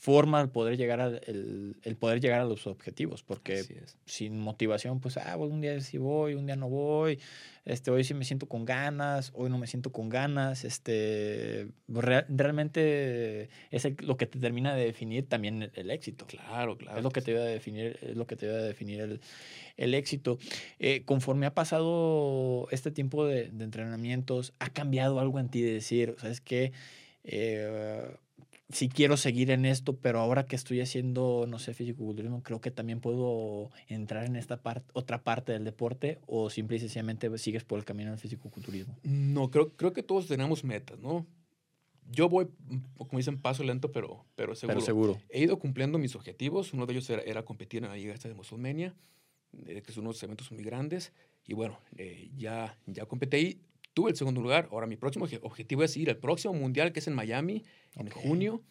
[0.00, 3.64] forma el poder llegar a, el, el poder llegar a los objetivos, porque
[4.06, 7.18] sin motivación, pues, ah, bueno, un día sí voy, un día no voy,
[7.64, 12.24] este, hoy sí me siento con ganas, hoy no me siento con ganas, este, re-
[12.28, 16.26] realmente es el- lo que te termina de definir también el, el éxito.
[16.26, 16.98] Claro, claro.
[16.98, 19.20] es lo que te va a definir, es lo que te va a definir el,
[19.76, 20.38] el éxito.
[20.78, 25.72] Eh, conforme ha pasado este tiempo de, de entrenamientos, ¿ha cambiado algo en ti de
[25.72, 26.72] decir, sabes qué?
[27.24, 28.14] Eh,
[28.70, 32.70] si quiero seguir en esto, pero ahora que estoy haciendo, no sé, fisicoculturismo, creo que
[32.70, 37.64] también puedo entrar en esta parte, otra parte del deporte, o simple y sencillamente sigues
[37.64, 38.98] por el camino del fisicoculturismo.
[39.04, 41.26] No, creo, creo que todos tenemos metas, ¿no?
[42.10, 44.74] Yo voy, mm, como dicen, paso lento, pero, pero seguro.
[44.74, 45.20] Pero seguro.
[45.30, 46.72] He ido cumpliendo mis objetivos.
[46.72, 48.94] Uno de ellos era, era competir en la Liga esta de Mussolmania,
[49.66, 51.12] eh, que son unos eventos muy grandes.
[51.46, 53.60] Y bueno, eh, ya, ya competí.
[53.94, 54.68] Tuve el segundo lugar.
[54.70, 58.10] Ahora mi próximo obje- objetivo es ir al próximo mundial, que es en Miami, en
[58.10, 58.62] junio.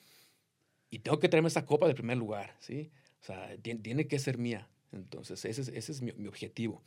[0.90, 2.92] Y tengo que traerme esa copa del primer lugar, ¿sí?
[3.22, 4.70] O sea, tien- tiene que ser mía.
[4.94, 6.82] Entonces, ese es, ese es mi, mi objetivo.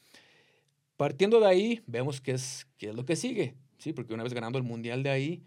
[0.96, 3.92] Partiendo de ahí, vemos qué es, qué es lo que sigue, ¿sí?
[3.92, 5.42] Porque una vez ganando el mundial de ahí,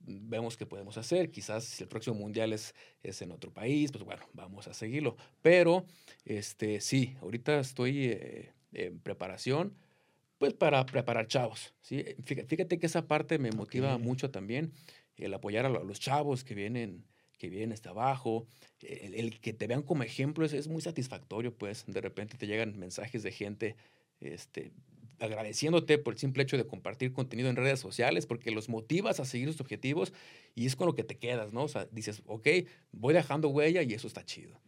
[0.00, 1.30] vemos qué podemos hacer.
[1.30, 5.16] Quizás si el próximo mundial es, es en otro país, pues bueno, vamos a seguirlo.
[5.42, 5.84] Pero,
[6.24, 9.74] este, sí, ahorita estoy eh, en preparación,
[10.38, 12.04] pues para preparar chavos, ¿sí?
[12.24, 14.72] Fíjate, que esa parte me motiva mucho también.
[15.16, 17.04] el apoyar a los chavos que vienen
[17.38, 18.48] que vienen hasta abajo,
[18.82, 22.76] el, que te vean como ejemplo es, es, muy satisfactorio, pues de repente te llegan
[22.76, 23.76] mensajes de gente
[24.20, 24.72] este,
[25.20, 29.24] agradeciéndote por el simple hecho de compartir contenido en redes sociales, porque los motivas a
[29.24, 30.12] seguir sus objetivos
[30.54, 31.64] y es con lo que te quedas, ¿no?
[31.64, 32.48] O sea, dices, ok,
[32.92, 34.60] voy dejando huella y eso está chido.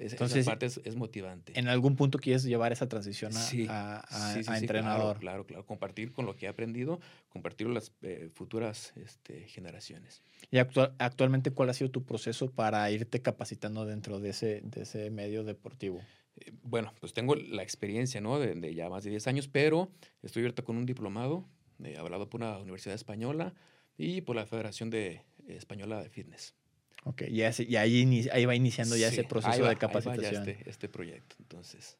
[0.00, 1.58] Entonces, esa parte es, motivante.
[1.58, 3.32] En algún punto quieres llevar esa transición
[3.68, 5.18] a, a, entrenador.
[5.18, 10.22] Claro, claro, compartir con lo que he aprendido, compartir con las eh, futuras este, generaciones.
[10.50, 14.82] ¿Y actual, actualmente cuál ha sido tu proceso para irte capacitando dentro de ese, de
[14.82, 16.00] ese medio deportivo?
[16.36, 18.38] Eh, bueno, pues tengo la experiencia, ¿no?
[18.38, 19.90] De, ya más de 10 años, pero
[20.22, 21.48] estoy abierto con un diplomado,
[21.82, 23.54] he hablado por una universidad española
[23.96, 26.54] y por la Federación de, Española de Fitness.
[27.04, 30.48] Ok, y, ahí, ahí va iniciando ya ese proceso de capacitación.
[30.48, 31.36] Este, este, proyecto.
[31.38, 31.96] Entonces,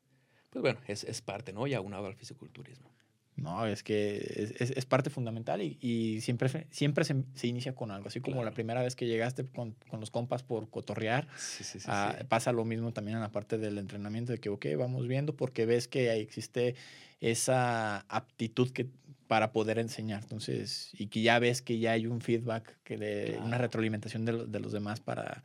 [0.51, 1.67] pues bueno, es, es parte, ¿no?
[1.67, 2.91] Ya unado al fisiculturismo.
[3.37, 4.19] No, es que
[4.59, 8.09] es, es, parte fundamental y, y, siempre, siempre se, se, inicia con algo.
[8.09, 11.81] Así como la primera vez que llegaste con, con los compas por cotorrear, sí, sí,
[11.81, 15.09] sí, ah, pasa lo mismo también en la parte del entrenamiento, de que, ok, vamos
[15.09, 16.75] viendo porque ves que existe
[17.21, 18.89] esa aptitud que,
[19.31, 20.25] para poder enseñar.
[20.25, 24.47] Entonces, y que ya ves que ya hay un feedback, que de, una retroalimentación de,
[24.49, 25.45] de, los demás para,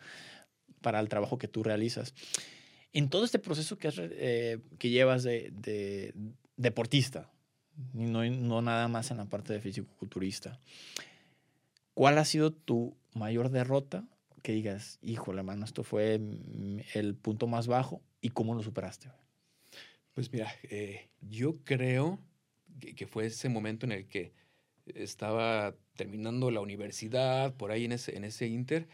[0.82, 2.15] para el trabajo que tú realizas.
[2.93, 6.15] En todo este proceso que, eh, que llevas de, de
[6.58, 7.30] deportista,
[7.93, 10.60] no, no nada más en la parte de físico-culturista.
[11.93, 14.04] ¿Cuál ha sido tu mayor derrota
[14.41, 16.19] que digas, híjole, mano, esto fue
[16.95, 19.12] el punto más bajo y cómo lo superaste?
[20.15, 22.17] Pues mira, eh, yo creo
[22.79, 24.33] que, fue ese momento en el que
[24.85, 28.88] estaba terminando la universidad, por ahí en ese, en ese inter,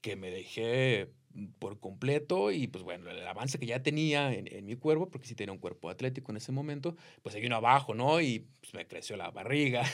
[0.00, 1.10] que me dejé
[1.58, 5.34] por completo y pues bueno, el avance que ya tenía en, mi cuerpo, porque sí
[5.34, 8.20] tenía un cuerpo atlético en ese momento, pues se vino abajo, ¿no?
[8.20, 9.84] Y pues me creció la barriga.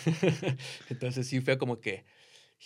[0.91, 2.05] Entonces sí fue como que,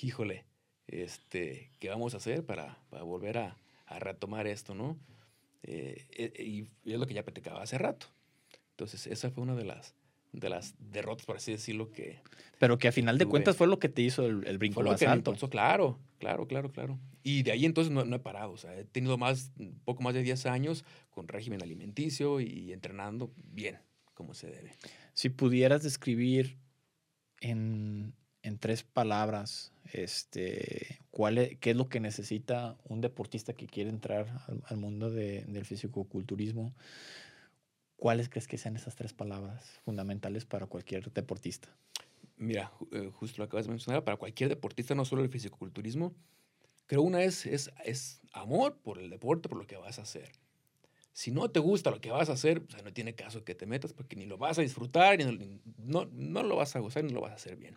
[0.00, 0.44] híjole,
[0.87, 4.98] este, ¿qué vamos a hacer para, para volver a, a, retomar esto, ¿no?
[5.62, 8.07] Eh, eh, y es lo que ya platicaba hace rato.
[8.70, 9.94] Entonces esa fue una de las,
[10.33, 12.21] de las derrotas, por así decirlo, que...
[12.59, 15.03] Pero que a final de cuentas fue lo que te hizo el, el brinco más
[15.03, 15.35] alto.
[15.49, 16.99] claro, claro, claro, claro.
[17.23, 18.53] Y de ahí entonces no, he parado.
[18.53, 19.53] O sea, he tenido más,
[19.85, 23.79] poco más de 10 años con régimen alimenticio y entrenando bien,
[24.14, 24.75] como se debe.
[25.14, 26.59] Si pudieras describir
[27.40, 33.66] en, en tres palabras, este, ¿cuál es, ¿qué es lo que necesita un deportista que
[33.66, 36.75] quiere entrar al, al mundo de, del fisicoculturismo?
[38.01, 41.69] ¿Cuáles crees que sean esas tres palabras fundamentales para cualquier deportista?
[42.39, 46.15] Mira, eh, justo lo acabas de mencionar, para cualquier deportista, no solo el fisiculturismo,
[46.87, 50.33] creo una es, es, es amor por el deporte, por lo que vas a hacer.
[51.13, 53.55] Si no te gusta lo que vas a hacer, o sea, no tiene caso que
[53.55, 57.05] te metas porque ni lo vas a disfrutar, ni no, no lo vas a gozar,
[57.05, 57.77] ni lo vas a hacer bien.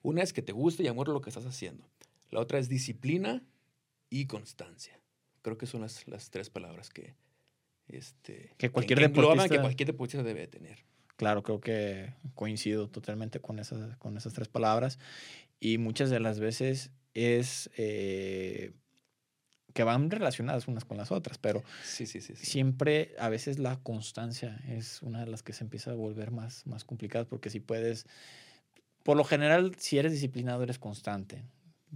[0.00, 1.88] Una es que te guste y amor lo que estás haciendo.
[2.30, 3.42] La otra es disciplina
[4.10, 5.00] y constancia.
[5.42, 7.16] Creo que son las, las tres palabras que,
[7.88, 10.84] este, que cualquier deportista, que cualquier deportista debe tener.
[11.16, 14.98] Claro, creo que coincido totalmente con esas, con esas tres palabras.
[15.60, 18.72] Y muchas de las veces es eh,
[19.72, 23.76] que van relacionadas unas con las otras, pero sí, sí, sí, siempre a veces la
[23.76, 27.60] constancia es una de las que se empieza a volver más, más complicada porque si
[27.60, 28.06] puedes,
[29.02, 31.42] por lo general, si eres disciplinado, eres constante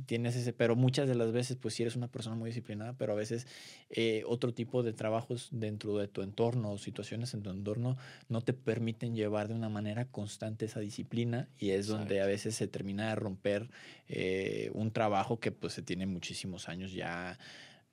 [0.07, 3.13] tienes ese, pero muchas de las veces, pues si eres una persona muy disciplinada, pero
[3.13, 3.47] a veces
[3.91, 7.97] eh, otro tipo de trabajos dentro de tu entorno o situaciones en tu entorno
[8.29, 12.55] no te permiten llevar de una manera constante esa disciplina y es donde a veces
[12.55, 13.71] se termina de romper
[14.09, 17.39] eh, un trabajo que pues se tiene muchísimos años ya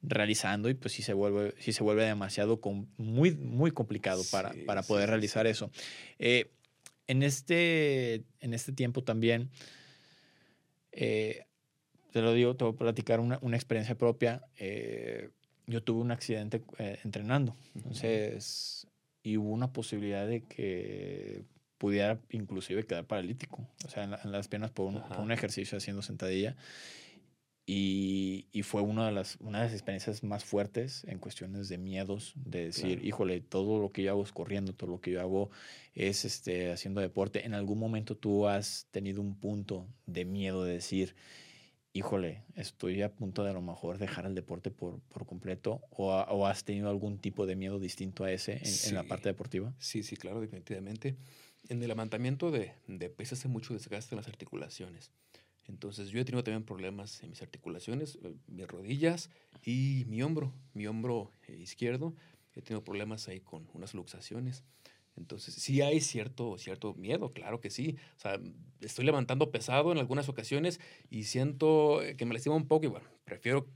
[0.04, 2.60] realizando y pues si se vuelve, si se vuelve demasiado
[2.98, 5.72] muy, muy complicado para, para poder realizar eso.
[6.20, 6.52] Eh,
[7.08, 9.50] en, este, en este tiempo también
[12.12, 14.44] te lo digo, te voy a platicar una, una experiencia propia.
[14.58, 15.30] Eh,
[15.68, 18.88] yo tuve un accidente eh, entrenando, entonces,
[19.22, 21.44] y hubo una posibilidad de que
[21.78, 26.02] pudiera inclusive quedar paralítico, o sea, en, las piernas por un, por un, ejercicio haciendo
[26.02, 26.56] sentadilla.
[27.70, 31.78] Y, y, fue una de, las, una de las experiencias más fuertes en cuestiones de
[31.78, 35.20] miedos, de decir, híjole, todo lo que yo hago es corriendo, todo lo que yo
[35.20, 35.52] hago
[35.94, 37.46] es este, haciendo deporte.
[37.46, 41.14] En algún momento tú has tenido un punto de miedo de decir,
[41.98, 46.46] híjole, estoy a punto de a lo mejor dejar el deporte por, por completo o,
[46.46, 49.74] has tenido algún tipo de miedo distinto a ese en, la parte deportiva?
[49.80, 51.16] Sí, sí, claro, definitivamente.
[51.70, 55.12] En el levantamiento de, de pesas hace mucho desgaste en las articulaciones.
[55.68, 59.30] Entonces yo he tenido también problemas en mis articulaciones, eh, mis rodillas
[59.64, 62.16] y mi hombro, mi hombro eh, izquierdo.
[62.56, 64.64] He tenido problemas ahí con unas luxaciones.
[65.18, 67.98] Entonces, sí hay cierto, cierto miedo, claro que sí.
[68.18, 68.40] O sea,
[68.82, 73.08] estoy levantando pesado en algunas ocasiones y siento que me lastima un poco y bueno,
[73.26, 73.68] prefiero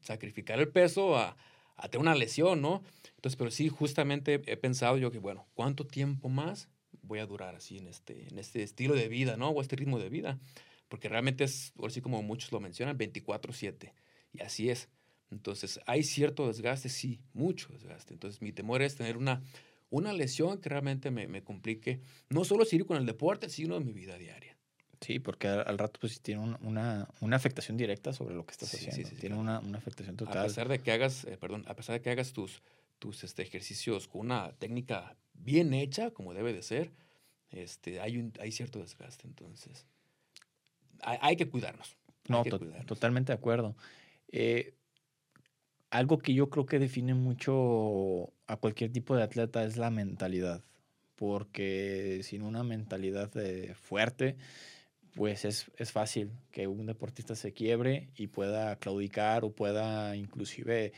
[0.00, 1.36] sacrificar el peso a,
[1.76, 2.82] a tener una lesión, ¿no?
[3.16, 6.68] Entonces, pero sí, justamente he pensado yo que, bueno, ¿cuánto tiempo más
[7.02, 9.50] voy a durar así en este, en este estilo de vida, ¿no?
[9.50, 10.38] O este ritmo de vida.
[10.88, 13.92] Porque realmente es, por así como muchos lo mencionan, 24/7.
[14.32, 14.88] Y así es.
[15.30, 18.12] Entonces, hay cierto desgaste, sí, mucho desgaste.
[18.12, 19.42] Entonces, mi temor es tener una,
[19.92, 22.00] una lesión que realmente me, me complique,
[22.30, 24.56] no solo seguir con el deporte, sino en mi vida diaria.
[25.02, 29.08] Sí, porque al, rato pues tiene una, una, afectación directa sobre lo que estás haciendo.
[29.08, 30.38] Sí, tiene una, una, afectación total.
[30.38, 32.62] A pesar de que hagas, eh, perdón, a pesar de que hagas tus,
[32.98, 36.92] tus este, ejercicios con una técnica bien hecha, como debe de ser,
[37.50, 39.26] este, hay, un, hay cierto desgaste.
[39.26, 39.86] Entonces,
[41.00, 41.96] hay, hay que cuidarnos.
[42.28, 42.44] No,
[42.86, 43.76] totalmente de acuerdo.
[44.28, 44.74] Eh,
[45.92, 50.64] algo que yo creo que define mucho a cualquier tipo de atleta es la mentalidad.
[51.16, 54.36] Porque sin una mentalidad eh, fuerte,
[55.14, 60.94] pues es, es, fácil que un deportista se quiebre y pueda claudicar o pueda inclusive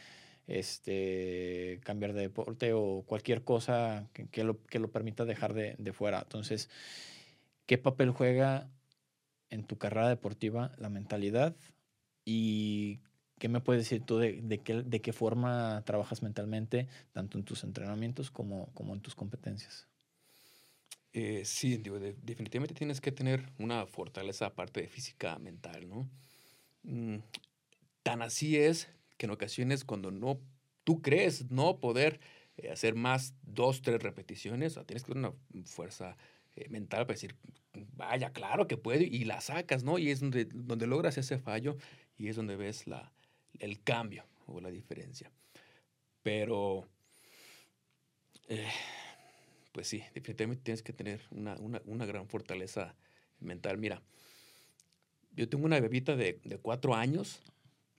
[0.47, 5.93] este, cambiar de deporte o cualquier cosa que, lo, que lo permita dejar de, de,
[5.93, 6.21] fuera.
[6.21, 6.71] Entonces,
[7.67, 8.71] ¿qué papel juega
[9.51, 11.57] en tu carrera deportiva la mentalidad?
[12.25, 13.01] ¿Y
[13.45, 17.45] qué me puedes decir tú de, de, qué, de qué forma trabajas mentalmente, tanto en
[17.45, 19.87] tus entrenamientos como, como en tus competencias?
[21.13, 26.09] Eh, sí, digo, definitivamente tienes que tener una fortaleza aparte de física mental, ¿no?
[26.85, 27.19] Mm,
[28.03, 30.41] tan así es que en ocasiones cuando no,
[30.85, 32.21] tú crees no poder
[32.57, 36.17] eh, hacer más dos, tres repeticiones, tienes que tener una fuerza
[36.57, 37.37] eh, mental para decir,
[37.93, 39.99] vaya, claro que puedo, y la sacas, ¿no?
[39.99, 41.77] Y es donde, donde logras ese fallo
[42.17, 43.13] y es donde ves la,
[43.59, 45.31] el cambio o la diferencia.
[46.23, 46.89] Pero,
[48.49, 48.69] eh,
[49.73, 52.97] pues sí, definitivamente tienes que tener una, una, una gran fortaleza
[53.41, 53.79] mental.
[53.79, 54.03] Mira,
[55.33, 57.43] yo tengo una bebita de, de cuatro años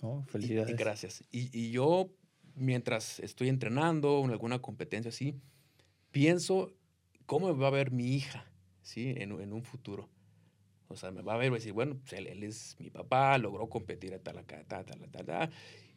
[0.02, 0.76] Oh, felicidades.
[0.78, 1.24] gracias.
[1.32, 2.12] Y, y, yo,
[2.56, 5.36] mientras estoy entrenando en alguna competencia así,
[6.12, 6.74] pienso
[7.26, 8.46] cómo va a ver mi hija,
[8.82, 9.13] ¿sí?
[9.18, 10.10] En, en un futuro.
[10.88, 13.38] O sea, me va a ver y decir, bueno, pues él, él, es mi papá,
[13.38, 15.50] logró competir a tal, tal, tal, tal, tal, tal.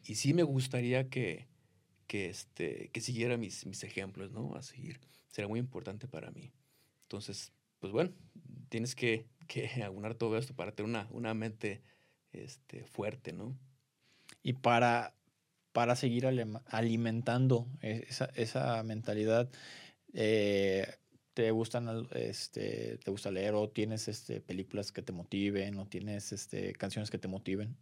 [0.05, 1.47] Y sí me gustaría que,
[2.07, 4.55] que, este, que siguiera mis, mis ejemplos, ¿no?
[4.55, 4.99] A seguir.
[5.29, 6.51] Sería muy importante para mí.
[7.03, 8.11] Entonces, pues bueno,
[8.69, 11.81] tienes que, que aunar todo esto para tener una, una mente
[12.31, 13.55] este, fuerte, ¿no?
[14.43, 15.13] y para,
[15.71, 16.25] para seguir
[16.67, 19.49] alimentando e-, esa, esa mentalidad.
[20.13, 20.87] Eh,
[21.39, 26.33] ¿Te gustan este, te gusta leer o tienes este, películas que te motiven o tienes
[26.33, 27.77] este, canciones que te motiven?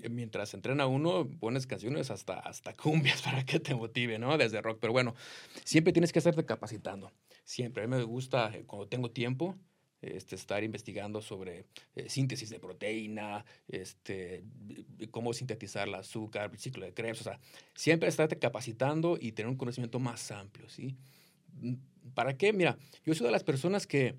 [0.00, 4.38] Eh, mientras entrena uno, pones canciones hasta, hasta cumbias para que te motive, ¿no?
[4.38, 4.78] Desde rock.
[4.80, 5.16] Pero bueno,
[5.64, 7.10] siempre tienes que estarte capacitando.
[7.42, 7.82] Siempre.
[7.82, 9.58] A mí me gusta, eh, cuando tengo tiempo,
[10.00, 14.44] este, estar investigando sobre eh, síntesis de proteína, este,
[15.10, 17.40] cómo sintetizar el azúcar, el ciclo de Krebs, o sea,
[17.74, 20.96] siempre estarte capacitando y tener un conocimiento más amplio, ¿sí?
[22.14, 22.52] ¿Para qué?
[22.52, 24.16] Mira, yo soy de las personas que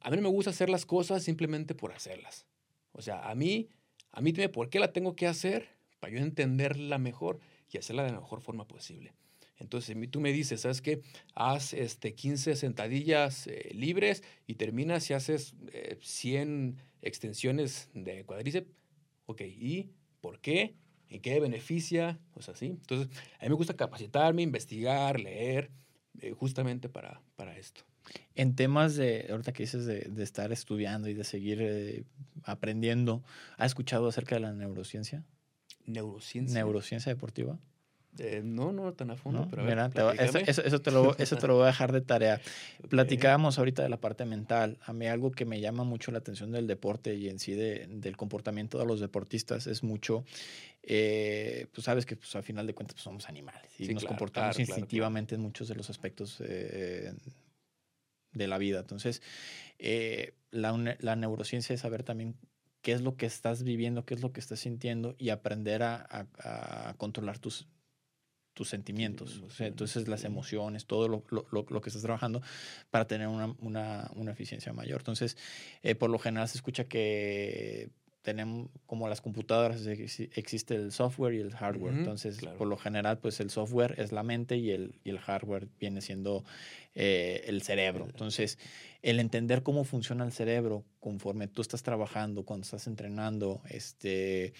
[0.00, 2.46] a mí no me gusta hacer las cosas simplemente por hacerlas.
[2.92, 3.68] O sea, a mí,
[4.12, 5.68] a mí dime por qué la tengo que hacer
[6.00, 9.14] para yo entenderla mejor y hacerla de la mejor forma posible.
[9.58, 11.00] Entonces tú me dices, ¿sabes qué?
[11.34, 15.54] Haz este, 15 sentadillas eh, libres y terminas y haces
[16.00, 18.70] 100 eh, extensiones de cuádriceps.
[19.24, 20.74] Ok, ¿y por qué?
[21.08, 22.20] ¿En qué beneficia?
[22.34, 22.66] O sea, ¿sí?
[22.66, 25.70] Entonces, a mí me gusta capacitarme, investigar, leer,
[26.20, 27.82] eh, justamente para, para esto.
[28.34, 32.06] En temas de, ahorita que dices de, de estar estudiando y de seguir
[32.44, 33.24] aprendiendo,
[33.56, 35.24] ¿has escuchado acerca de la neurociencia?
[35.86, 36.54] Neurociencia.
[36.54, 37.58] Neurociencia deportiva.
[38.18, 41.54] Eh, no, no tan a fondo, pero mira, eso, eso, te lo, eso te lo
[41.54, 42.40] voy a dejar de tarea.
[42.88, 44.78] Platicábamos ahorita de la parte mental.
[44.84, 47.86] A mí algo que me llama mucho la atención del deporte y en sí de,
[47.88, 50.24] del comportamiento de los deportistas es mucho,
[50.82, 54.58] eh, pues sabes que pues, al final de cuentas pues, somos animales y nos comportamos
[54.58, 57.12] instintivamente en muchos de los aspectos eh,
[58.32, 58.80] de la vida.
[58.80, 59.22] Entonces,
[60.50, 62.36] la, la neurociencia es saber también
[62.82, 66.06] qué es lo que estás viviendo, qué es lo que estás sintiendo y aprender a,
[66.38, 67.66] a controlar tus,
[68.56, 72.40] tus sentimientos, entonces las emociones, todo lo, lo, lo, que estás trabajando
[72.90, 75.02] para tener una, una, una eficiencia mayor.
[75.02, 75.36] Entonces,
[75.82, 77.90] eh, por lo general se escucha que
[78.22, 81.94] tenemos, como las computadoras, existe el software y el hardware.
[81.94, 85.68] Entonces, por lo general, pues el software es la mente y el, y el hardware
[85.78, 86.44] viene siendo
[86.94, 88.06] eh, el cerebro.
[88.06, 88.58] Entonces,
[89.02, 94.54] el entender cómo funciona el cerebro conforme tú estás trabajando, cuando estás entrenando, este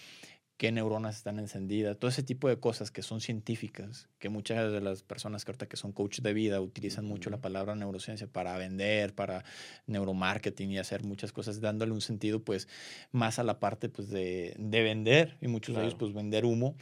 [0.57, 4.81] qué neuronas están encendidas, todo ese tipo de cosas que son científicas, que muchas de
[4.81, 8.57] las personas que ahorita que son coach de vida utilizan mucho la palabra neurociencia para
[8.57, 9.45] vender, para
[9.85, 12.67] neuromarketing y hacer muchas cosas, dándole un sentido pues
[13.11, 16.75] más a la parte pues de, de vender y muchos de ellos pues vender humo,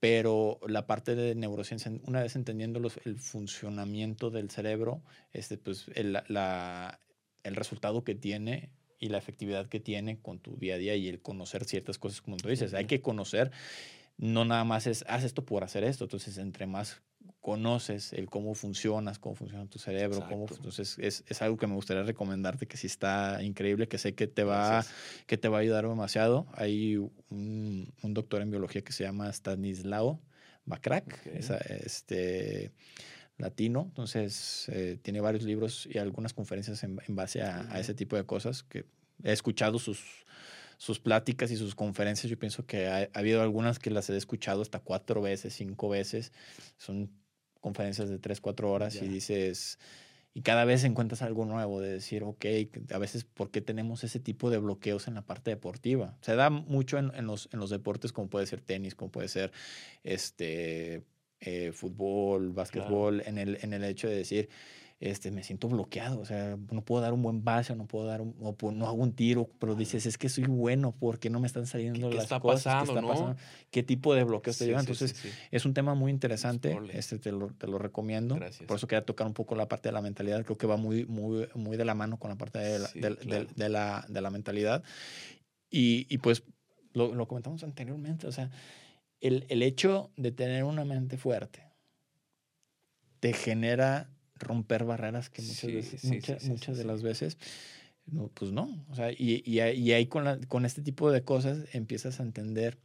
[0.00, 5.02] pero la parte de neurociencia, una vez entendiendo los, el funcionamiento del cerebro,
[5.32, 7.00] este, pues el, la,
[7.42, 8.70] el resultado que tiene
[9.04, 12.22] y la efectividad que tiene con tu día a día y el conocer ciertas cosas,
[12.22, 13.50] como tú dices, hay que conocer,
[14.16, 17.02] no nada más es, haz esto por hacer esto, entonces entre más
[17.42, 21.74] conoces el cómo funcionas, cómo funciona tu cerebro, cómo, entonces es, es, algo que me
[21.74, 24.82] gustaría recomendarte que sí está increíble, que sé que te va,
[25.26, 26.46] que te va a ayudar demasiado.
[26.54, 30.18] Hay un, un, doctor en biología que se llama Stanislao
[30.64, 32.72] Bacrac, este
[33.38, 37.94] latino, entonces eh, tiene varios libros y algunas conferencias en, en base a, a, ese
[37.94, 38.86] tipo de cosas que
[39.22, 40.24] he escuchado sus,
[40.76, 42.30] sus pláticas y sus conferencias.
[42.30, 45.88] Yo pienso que ha, ha, habido algunas que las he escuchado hasta cuatro veces, cinco
[45.88, 46.32] veces.
[46.76, 47.10] Son
[47.60, 49.04] conferencias de tres, cuatro horas yeah.
[49.04, 49.78] y dices,
[50.32, 52.44] y cada vez encuentras algo nuevo de decir, ok,
[52.92, 56.16] a veces, ¿por qué tenemos ese tipo de bloqueos en la parte deportiva?
[56.20, 59.28] Se da mucho en, en los, en los deportes como puede ser tenis, como puede
[59.28, 59.52] ser
[60.02, 61.04] este
[61.40, 63.30] eh, fútbol, básquetbol, claro.
[63.30, 64.48] en, el, en el hecho de decir,
[65.00, 68.22] este, me siento bloqueado, o sea, no puedo dar un buen base, no puedo dar
[68.22, 71.40] un, o no hago un tiro, pero dices, es que soy bueno, ¿por qué no
[71.40, 72.64] me están saliendo ¿Qué, las está cosas?
[72.64, 73.08] Pasando, ¿Qué está ¿no?
[73.08, 73.36] pasando?
[73.70, 74.84] ¿Qué tipo de bloqueos sí, te llevan?
[74.84, 78.36] Sí, Entonces, sí, es un tema muy interesante, este, te, lo, te lo recomiendo.
[78.36, 78.66] Gracias.
[78.66, 81.04] Por eso quería tocar un poco la parte de la mentalidad, creo que va muy,
[81.04, 83.44] muy, muy de la mano con la parte de la, de, claro.
[83.44, 84.82] de, de, la, de la mentalidad.
[85.70, 86.44] Y, y pues
[86.92, 88.50] lo, lo comentamos anteriormente, o sea,
[89.24, 91.62] el, el hecho de tener una mente fuerte,
[93.20, 97.38] te genera romper barreras que muchas, sí, veces, sí, muchas, sí, muchas de las veces,
[98.04, 98.84] no, pues no.
[98.90, 102.22] O sea, y, y, y ahí con, la, con este tipo de cosas empiezas a
[102.22, 102.76] entender,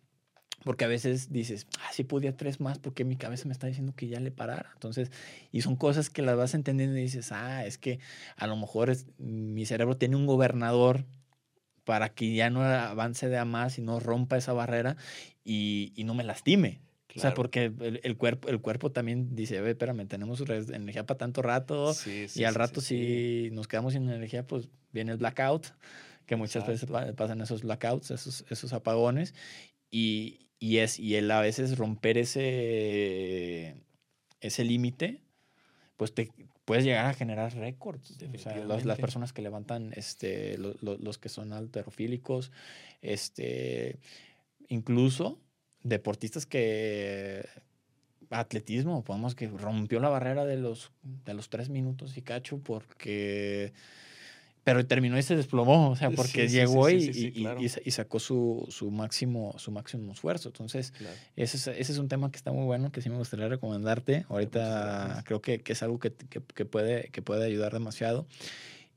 [0.64, 3.94] porque a veces dices, ah, si podía tres más, porque mi cabeza me está diciendo
[3.94, 4.70] que ya le parara.
[4.76, 5.12] Entonces,
[5.52, 8.00] y son cosas que las vas entendiendo y dices, ah, es que
[8.38, 11.06] a lo mejor es, mi cerebro tiene un gobernador
[11.90, 14.96] para que ya no avance de a más y no rompa esa barrera
[15.44, 16.82] y, y no me lastime.
[17.08, 17.18] Claro.
[17.18, 21.18] O sea, porque el, el, cuerpo, el cuerpo también dice, ve, espérame, tenemos energía para
[21.18, 25.14] tanto rato sí, sí, y al sí, rato si nos quedamos sin energía, pues viene
[25.14, 25.70] el blackout,
[26.28, 26.94] que muchas Exacto.
[26.94, 29.34] veces pasan esos blackouts, esos, esos apagones,
[29.90, 33.78] y, y, es, y el a veces romper ese,
[34.42, 35.24] ese límite,
[35.98, 36.30] pues te
[36.70, 38.12] puedes llegar a generar récords.
[38.12, 42.52] O sea, las, las, personas que levantan, este, los, los, los que son alterofílicos,
[43.02, 43.98] este,
[44.68, 45.40] incluso
[45.82, 47.44] deportistas que
[48.30, 53.74] atletismo, podemos que rompió la barrera de los, de los tres minutos y cacho porque
[54.64, 57.62] pero terminó y se desplomó, o sea, porque sí, llegó sí, sí, y, claro.
[57.62, 60.50] y, y, sacó su, su, máximo, su máximo esfuerzo.
[60.50, 61.16] Entonces, claro.
[61.36, 64.26] ese, es, ese, es, un tema que está muy bueno, que sí me gustaría recomendarte.
[64.30, 68.28] Ahorita creo que, que, es algo que, que, que, puede, que puede ayudar demasiado.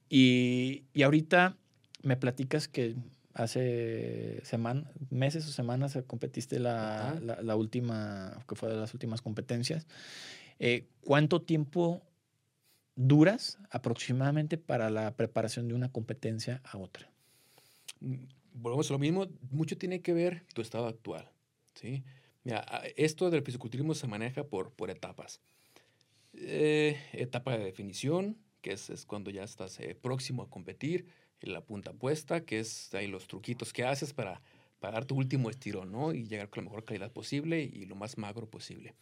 [0.08, 1.56] Y, y ahorita
[2.02, 2.96] me platicas que
[3.34, 9.22] hace semana, meses o semanas competiste la, la, la, última, que fue de las últimas
[9.22, 9.86] competencias.
[10.58, 12.02] Eh, ¿Cuánto tiempo
[12.96, 17.10] duras aproximadamente para la preparación de una competencia a otra?
[18.54, 21.30] Volvemos a lo mismo, mucho tiene que ver tu estado actual.
[21.74, 22.04] ¿sí?
[22.44, 22.64] Mira,
[22.96, 25.40] esto del fisiculturismo se maneja por, por etapas.
[26.34, 31.06] Eh, etapa de definición, que es, es cuando ya estás eh, próximo a competir
[31.40, 34.40] la punta puesta, que es ahí los truquitos que haces para,
[34.78, 36.12] para dar tu último estirón, ¿no?
[36.12, 38.94] Y llegar con la mejor calidad posible y lo más magro posible.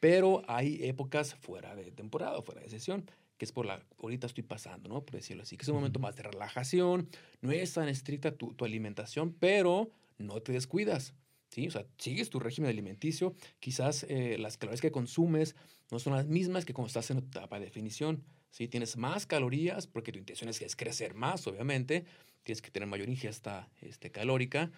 [0.00, 4.44] Pero hay épocas fuera de temporada, fuera de sesión, que es por la, ahorita estoy
[4.44, 5.04] pasando, ¿no?
[5.04, 7.08] Por decirlo así, que es un momento más de relajación,
[7.40, 11.14] no es tan estricta tu, tu alimentación, pero no te descuidas.
[11.50, 11.68] ¿Sí?
[11.68, 15.54] O sea, sigues tu régimen alimenticio, quizás eh, las calorías que consumes
[15.90, 18.24] no son las mismas que cuando estás en etapa de definición.
[18.50, 18.68] ¿sí?
[18.68, 22.04] Tienes más calorías porque tu intención es, es crecer más, obviamente.
[22.42, 24.70] Tienes que tener mayor ingesta este, calórica,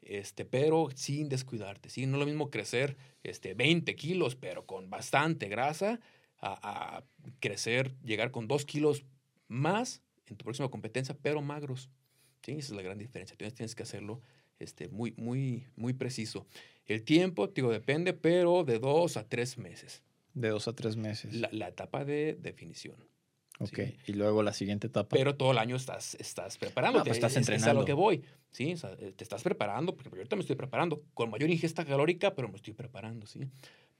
[0.00, 1.88] este, pero sin descuidarte.
[1.88, 2.06] ¿sí?
[2.06, 6.00] No es lo mismo crecer este, 20 kilos, pero con bastante grasa,
[6.42, 7.04] a, a
[7.40, 9.04] crecer, llegar con 2 kilos
[9.48, 11.88] más en tu próxima competencia, pero magros.
[12.42, 12.52] ¿sí?
[12.52, 13.34] Esa es la gran diferencia.
[13.34, 14.20] Entonces tienes que hacerlo
[14.58, 16.46] este, muy, muy, muy preciso.
[16.86, 20.02] El tiempo, digo, depende, pero de dos a tres meses.
[20.34, 21.34] De dos a tres meses.
[21.34, 22.96] La, la etapa de definición.
[23.58, 23.96] Ok, ¿sí?
[24.06, 25.16] y luego la siguiente etapa.
[25.16, 27.00] Pero todo el año estás, estás preparando.
[27.00, 27.70] Ah, pues estás entrenando.
[27.70, 28.24] Es a lo que voy.
[28.50, 32.34] Sí, o sea, te estás preparando, porque ahorita me estoy preparando con mayor ingesta calórica,
[32.34, 33.40] pero me estoy preparando, ¿sí?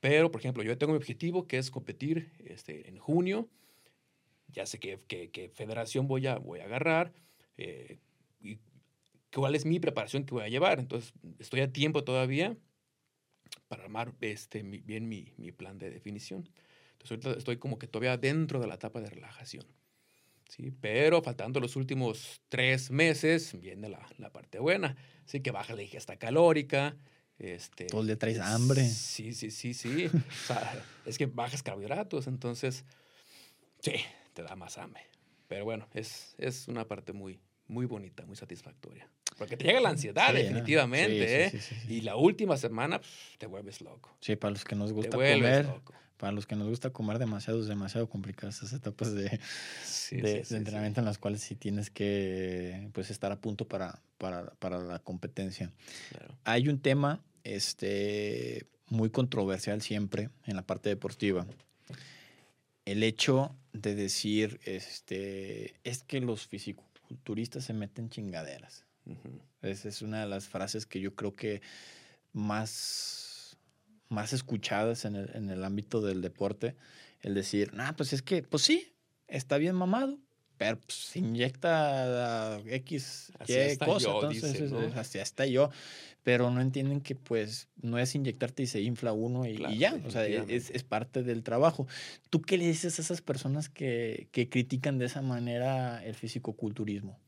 [0.02, 3.48] Pero, por ejemplo, yo tengo mi objetivo que es competir este, en junio.
[4.48, 4.98] Ya sé que
[5.54, 7.12] federación voy a, voy a agarrar.
[7.56, 8.00] Eh,
[8.40, 8.58] y
[9.32, 10.80] cuál es mi preparación que voy a llevar.
[10.80, 12.56] Entonces, estoy a tiempo todavía
[13.68, 16.50] para armar este, bien mi, mi plan de definición.
[16.94, 19.64] Entonces, ahorita estoy como que todavía dentro de la etapa de relajación.
[20.48, 20.72] ¿sí?
[20.80, 24.96] Pero faltando los últimos tres meses, viene la, la parte buena.
[25.24, 26.96] Así que baja la ingesta calórica.
[27.38, 28.88] Este, Todo el día traes hambre.
[28.88, 30.06] Sí, sí, sí, sí.
[30.06, 32.84] o sea, es que bajas carbohidratos, entonces,
[33.80, 33.94] sí,
[34.34, 35.02] te da más hambre.
[35.48, 39.08] Pero bueno, es, es una parte muy, muy bonita, muy satisfactoria.
[39.38, 41.60] Porque te llega la ansiedad, Sí, definitivamente, sí, ¿eh?
[41.60, 41.94] sí.
[41.94, 43.00] Y la última semana,
[43.38, 44.16] te vuelves loco.
[44.20, 45.94] Sí, para los que nos gusta comer, loco.
[46.16, 49.40] para los que nos gusta comer demasiado, es demasiado complicadas esas etapas de,
[50.50, 54.98] entrenamiento en las cuales sí tienes que pues estar a punto para, para, para la
[54.98, 55.72] competencia.
[56.10, 56.36] claro.
[56.44, 61.46] Hay un tema este, muy controversial siempre en la parte deportiva.
[62.84, 68.84] El hecho de decir, este, es que los fisiculturistas se meten chingaderas.
[69.06, 69.40] Ujú.
[69.62, 71.62] Esa es una de las frases que yo creo que
[72.32, 73.56] más,
[74.08, 76.76] más escuchadas en el, en el ámbito del deporte.
[77.20, 78.92] El decir, nah, pues es que, pues sí,
[79.28, 80.18] está bien mamado,
[80.58, 84.06] pero pues, se inyecta X, Así Y cosa.
[84.06, 84.82] yo, entonces, dicen, es- ¿no?
[84.82, 85.70] es- así hasta yo.
[86.24, 89.94] Pero no entienden que, pues, no es inyectarte y se infla uno y, ya.
[90.04, 90.76] O sea, es, definitivamente.
[90.76, 91.86] es parte del trabajo.
[92.30, 97.18] ¿Tú qué le dices a esas personas que, que critican de esa manera el fisicoculturismo?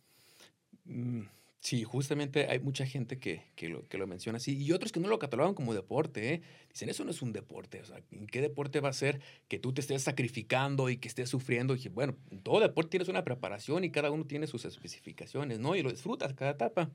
[0.84, 1.22] Mm,
[1.64, 5.00] Sí, justamente hay mucha gente que, que, lo, que lo menciona así y otros que
[5.00, 6.34] no lo catalogan como deporte.
[6.34, 6.42] ¿eh?
[6.68, 7.80] Dicen, eso no es un deporte.
[7.80, 11.08] O sea, ¿en qué deporte va a ser que tú te estés sacrificando y que
[11.08, 11.74] estés sufriendo?
[11.74, 15.74] Y bueno, en todo deporte tienes una preparación y cada uno tiene sus especificaciones, ¿no?
[15.74, 16.90] Y lo disfrutas cada etapa.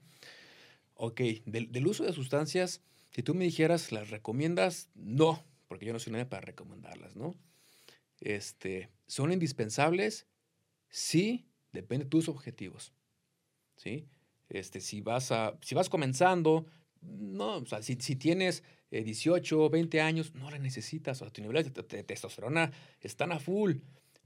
[0.93, 4.91] Ok, del, del uso de sustancias, si tú me dijeras, ¿las recomiendas?
[4.93, 7.33] No, porque yo no soy nadie para recomendarlas, ¿no?
[8.21, 10.27] Este, ¿Son indispensables?
[10.89, 12.93] Sí, depende de tus objetivos.
[13.75, 14.07] ¿Sí?
[14.49, 16.65] Este, si, vas a, si vas comenzando,
[17.01, 21.21] no, o sea, si, si tienes eh, 18, 20 años, no la necesitas.
[21.21, 22.71] O sea, tus niveles de testosterona
[23.01, 23.77] están a full.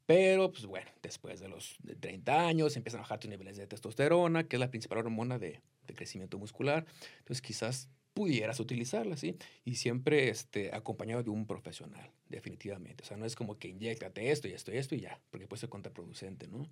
[0.06, 4.48] Pero, pues bueno, después de los 30 años empiezan a bajar tus niveles de testosterona,
[4.48, 6.86] que es la principal hormona de, de crecimiento muscular.
[7.20, 9.38] Entonces, quizás pudieras utilizarla, ¿sí?
[9.66, 13.04] Y siempre este, acompañado de un profesional, definitivamente.
[13.04, 15.48] O sea, no es como que inyectate esto y esto y esto y ya, porque
[15.48, 16.68] puede ser contraproducente, ¿no?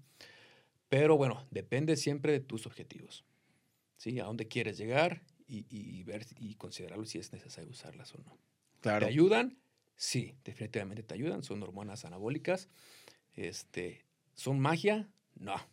[0.90, 3.24] Pero bueno, depende siempre de tus objetivos,
[4.02, 4.20] ¿sí?
[4.20, 8.36] A dónde quieres llegar y, y- ver y considerarlo si es necesario usarlas o no.
[8.82, 9.06] Claro.
[9.06, 9.60] ¿Te ayudan?
[9.96, 11.44] Sí, definitivamente te ayudan.
[11.44, 12.68] Son hormonas anabólicas.
[13.36, 15.08] Este, ¿Son magia?
[15.40, 15.56] No.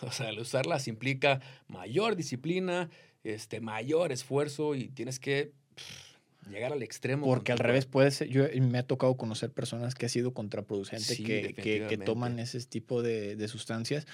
[0.00, 2.88] O sea, al usarlas implica mayor disciplina,
[3.24, 7.26] este, mayor esfuerzo y tienes que pff, llegar al extremo.
[7.26, 11.02] Porque al revés puede ser, yo me ha tocado conocer personas que ha sido contraproducente,
[11.16, 14.06] Sí, que, que, que toman ese tipo de, de sustancias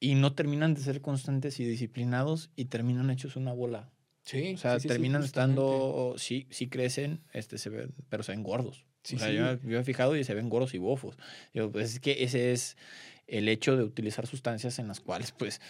[0.00, 3.90] y no terminan de ser constantes y disciplinados y terminan hechos una bola.
[4.24, 5.60] Sí, O sea, sí, sí, sí, terminan justamente.
[5.62, 8.84] estando, sí, sí crecen, este, se ven, pero se ven gordos.
[9.04, 9.34] Sí, o sea, sí.
[9.36, 11.16] yo, yo he fijado y se ven gordos y bofos.
[11.54, 12.76] Yo, pues es que ese es
[13.28, 15.60] el hecho de utilizar sustancias en las cuales, pues,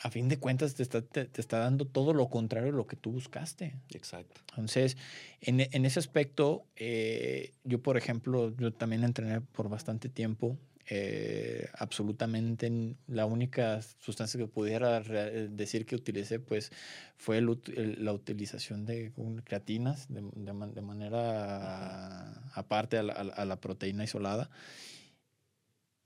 [0.00, 2.86] a fin de cuentas te está, te, te está dando todo lo contrario a lo
[2.86, 3.74] que tú buscaste.
[3.90, 4.40] Exacto.
[4.50, 4.96] Entonces,
[5.40, 10.56] en, en ese aspecto, eh, yo, por ejemplo, yo también entrené por bastante tiempo.
[10.90, 12.70] Eh, absolutamente
[13.08, 16.72] la única sustancia que pudiera decir que utilicé, pues,
[17.16, 19.12] fue el el- la utilización de
[19.44, 24.50] creatinas de, de man- de manera aparte a la, a la- a la proteína isolada.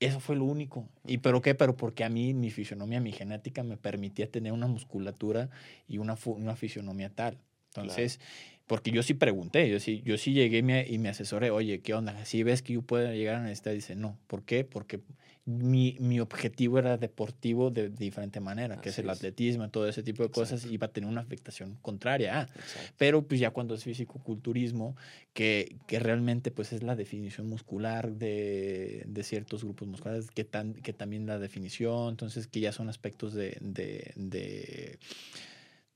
[0.01, 0.89] Eso fue lo único.
[1.07, 1.55] ¿Y pero qué?
[1.55, 5.49] Pero porque a mí, mi fisionomía, mi genética me permitía tener una musculatura
[5.87, 7.39] y una, una fisionomía tal.
[7.69, 8.19] Entonces,
[8.67, 11.81] porque yo sí pregunté, yo sí, yo sí llegué y me, y me asesoré, oye,
[11.81, 12.25] ¿qué onda?
[12.25, 14.19] Si ves que yo puedo llegar a necesitar, dice, no.
[14.27, 14.65] ¿Por qué?
[14.65, 15.01] Porque
[15.45, 19.19] mi, mi objetivo era deportivo de, diferente manera, que es el es.
[19.19, 22.43] atletismo, todo ese tipo de cosas, iba a tener una afectación contraria.
[22.43, 22.95] Exacto.
[22.97, 24.97] Pero pues ya cuando es fisicoculturismo,
[25.33, 30.75] que, que realmente pues es la definición muscular de, de ciertos grupos musculares, que, tan,
[30.75, 34.99] que también la definición, entonces que ya son aspectos de, de, de,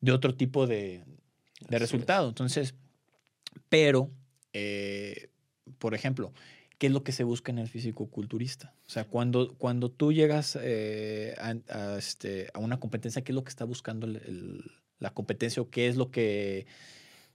[0.00, 1.04] de otro tipo de,
[1.60, 1.80] Así de es.
[1.82, 2.28] resultado.
[2.28, 2.74] Entonces,
[3.68, 4.10] pero,
[4.52, 5.28] eh,
[5.78, 6.32] por ejemplo,
[6.78, 8.74] ¿qué es lo que se busca en el fisicoculturista?
[8.86, 13.36] O sea, cuando, cuando tú llegas eh, a, a, este, a una competencia, ¿qué es
[13.36, 14.64] lo que está buscando el- el-
[14.98, 16.66] la competencia o qué es lo que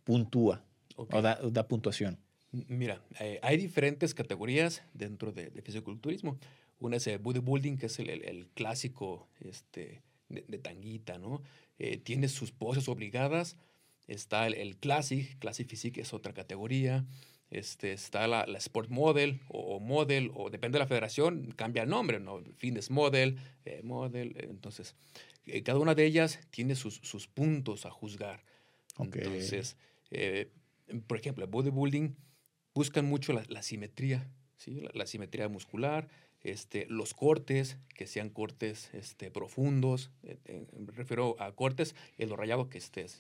[0.04, 0.64] puntúa
[0.96, 1.14] Ok.
[1.14, 2.18] o da, da puntuación?
[2.52, 6.38] Mira, eh, hay diferentes categorías dentro de, de fisiculturismo.
[6.80, 11.42] Una es el bodybuilding, que es el, el- el clásico este, de, de tanguita, ¿no?
[11.80, 13.58] Eh, tiene sus poses obligadas.
[14.12, 17.06] Está el, el classic, classic physique es otra categoría.
[17.52, 21.90] este, está la, la Sport Model o, Model, o depende de la federación, cambia el
[21.90, 22.42] nombre, ¿no?
[22.58, 24.96] Fitness Model, eh, Model, entonces,
[25.46, 28.44] eh, cada una de ellas tiene sus, sus puntos a juzgar.
[28.98, 29.78] Entonces,
[30.12, 30.50] eh,
[31.08, 32.16] por ejemplo, el bodybuilding
[32.74, 34.82] buscan mucho la, la simetría, ¿sí?
[34.94, 36.08] La, simetría muscular,
[36.44, 42.70] este, los cortes, que sean cortes este, profundos, me refiero a cortes en lo rayado
[42.70, 43.20] que estés,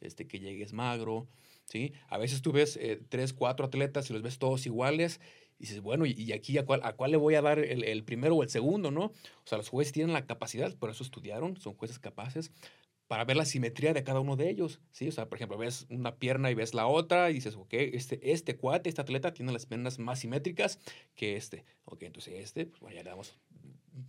[0.00, 1.26] este, que llegues magro,
[1.64, 1.92] ¿sí?
[2.08, 5.20] A veces tú ves eh, tres, cuatro atletas y los ves todos iguales
[5.58, 8.34] y dices, bueno, ¿y aquí a cuál, a cuál le voy a dar el, primero
[8.34, 9.04] o el segundo, no?
[9.04, 12.50] O sea, los jueces tienen la capacidad, por eso estudiaron, son jueces capaces
[13.10, 15.08] para ver la simetría de cada uno de ellos, ¿sí?
[15.08, 18.30] O sea, por ejemplo, ves una pierna y ves la otra y dices, ok, este,
[18.30, 20.78] este cuate, este atleta tiene las piernas más simétricas
[21.16, 21.64] que este.
[21.86, 23.34] Ok, entonces este, pues bueno, ya le damos,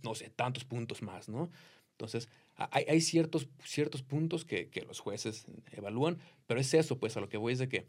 [0.04, 1.50] no sé, tantos puntos más, ¿no?
[1.90, 7.28] Entonces, hay, ciertos, ciertos puntos que, los jueces evalúan, pero es eso, pues a lo
[7.28, 7.88] que voy es de que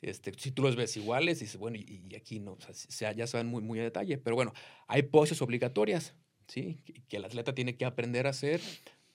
[0.00, 3.48] este, si tú los ves iguales, dices, bueno, y, aquí no, o sea, ya saben
[3.48, 4.52] muy, muy a detalle, pero bueno,
[4.86, 6.14] hay poses obligatorias,
[6.46, 6.76] ¿sí?
[7.08, 8.60] Que, el atleta tiene que aprender a hacer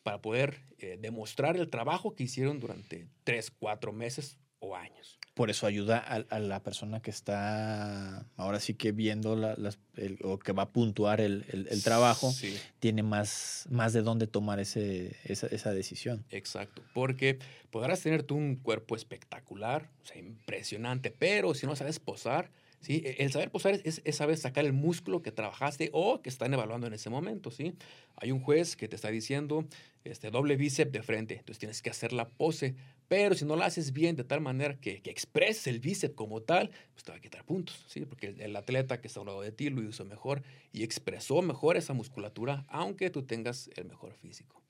[0.08, 5.20] para poder eh, demostrar el trabajo que hicieron durante tres, cuatro meses o años.
[5.34, 9.80] Por eso ayuda a, la persona que está ahora sí que viendo las,
[10.24, 12.34] o que va a puntuar el, el, trabajo,
[12.80, 16.24] tiene más, más de dónde tomar ese, esa, esa, decisión.
[16.30, 17.40] Exacto, porque
[17.70, 22.50] podrás tener tú un cuerpo espectacular, o sea, impresionante, pero si no sabes posar,
[22.80, 23.02] ¿sí?
[23.06, 26.54] E, el saber posar es, es, saber sacar el músculo que trabajaste o que están
[26.54, 27.74] evaluando en ese momento, ¿sí?
[28.16, 29.66] Hay un juez que te está diciendo
[30.12, 32.76] este, doble bíceps de frente, entonces tienes que hacer la pose,
[33.08, 36.42] pero si no la haces bien de tal manera que, que expreses el bíceps como
[36.42, 38.06] tal, pues te va a quitar puntos, ¿sí?
[38.06, 40.44] Porque el, atleta que está a un lado de ti lo hizo mejor
[40.74, 44.62] y expresó mejor esa musculatura, aunque tú tengas el mejor físico.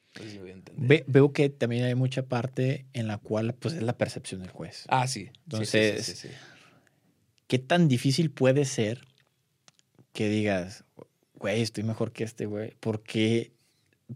[1.07, 4.85] veo que también hay mucha parte en la cual pues es la percepción del juez.
[4.88, 5.29] Ah, sí.
[5.45, 6.29] Entonces, sí,
[7.47, 9.07] ¿qué tan difícil puede ser
[10.13, 10.83] que digas,
[11.35, 12.75] güey, estoy mejor que este güey?
[12.79, 13.51] ¿Por qué,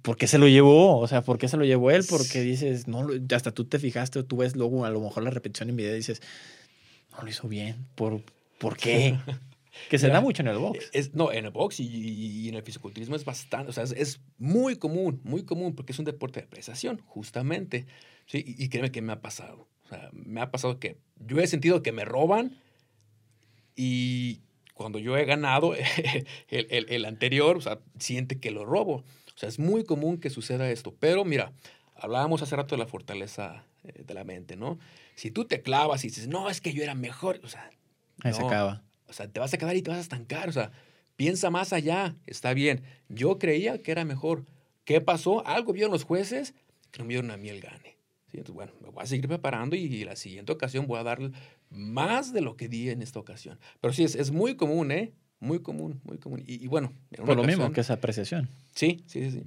[0.01, 0.99] ¿Por qué se lo llevó?
[0.99, 2.05] O sea, ¿por qué se lo llevó él?
[2.09, 5.31] Porque dices, no, hasta tú te fijaste o tú ves luego a lo mejor la
[5.31, 6.21] repetición en video y dices,
[7.11, 7.87] no lo hizo bien.
[7.95, 8.21] ¿Por,
[8.57, 9.17] ¿por qué?
[9.89, 10.89] que se da mucho en el box.
[10.93, 14.77] Es, no, en el box y, en el fisiculturismo es bastante, o sea, es, muy
[14.77, 17.85] común, muy común, porque es un deporte de apreciación, justamente.
[18.27, 18.43] ¿sí?
[18.45, 19.67] Y, y créeme que me ha pasado.
[19.85, 22.57] O sea, me ha pasado que yo he sentido que me roban
[23.75, 24.41] y
[24.73, 25.73] cuando yo he ganado
[26.49, 29.03] el, anterior, o sea, siente que lo robo.
[29.35, 30.95] O sea, es muy común que suceda esto.
[30.99, 31.53] Pero mira,
[31.95, 34.79] hablábamos hace rato de la fortaleza eh, de la mente, ¿no?
[35.15, 37.69] Si tú te clavas y dices, no, es que yo era mejor, o sea...
[38.23, 38.83] Ahí se acaba.
[39.07, 40.47] O sea, te vas a quedar y te vas a estancar.
[40.47, 40.71] O sea,
[41.15, 42.15] piensa más allá.
[42.27, 42.83] Está bien.
[43.09, 44.45] Yo creía que era mejor.
[44.85, 45.45] ¿Qué pasó?
[45.45, 46.53] Algo vieron los jueces
[46.91, 47.97] que no me dieron a mí el gane.
[48.27, 51.19] Entonces, bueno, me voy a seguir preparando y la siguiente ocasión voy a dar
[51.69, 53.59] más de lo que di en esta ocasión.
[53.81, 55.13] Pero sí, es, es muy común, ¿eh?
[55.41, 56.43] Muy común, muy común.
[56.45, 56.93] Y, bueno.
[57.17, 58.47] Por lo mismo que esa apreciación.
[58.75, 59.43] Sí, sí, sí.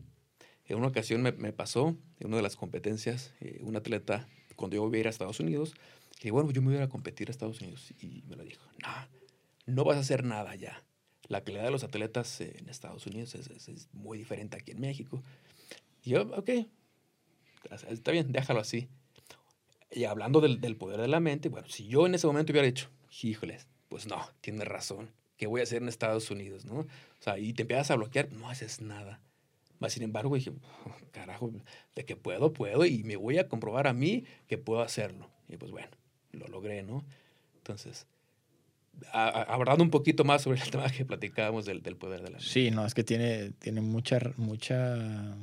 [0.66, 4.26] En una ocasión me, me pasó, en una de las competencias, eh, un atleta,
[4.56, 5.74] cuando yo voy a ir a Estados Unidos,
[6.18, 7.92] que bueno, yo me voy a, ir a competir a Estados Unidos.
[8.00, 8.88] Y me lo dijo, no,
[9.66, 10.82] no vas a hacer nada ya.
[11.28, 14.80] La calidad de los atletas en Estados Unidos es, es, es muy diferente aquí en
[14.80, 15.22] México.
[16.02, 16.50] Y yo, ok,
[17.88, 18.88] está bien, déjalo así.
[19.92, 22.66] Y hablando del, del, poder de la mente, bueno, si yo en ese momento hubiera
[22.66, 22.90] dicho,
[23.22, 26.80] híjoles, pues no, tienes razón, ¿qué voy a hacer en Estados Unidos, no?
[26.80, 26.86] O
[27.20, 29.20] sea, y te empiezas a bloquear, no haces nada.
[29.88, 31.52] Sin embargo, dije, oh, carajo,
[31.94, 35.30] de que puedo, puedo, y me voy a comprobar a mí que puedo hacerlo.
[35.48, 35.90] Y pues bueno,
[36.32, 37.04] lo logré, ¿no?
[37.56, 38.06] Entonces,
[39.12, 42.46] hablando un poquito más sobre el tema que platicábamos del, del poder de la mente.
[42.46, 45.36] Sí, no, es que tiene, tiene mucha, mucha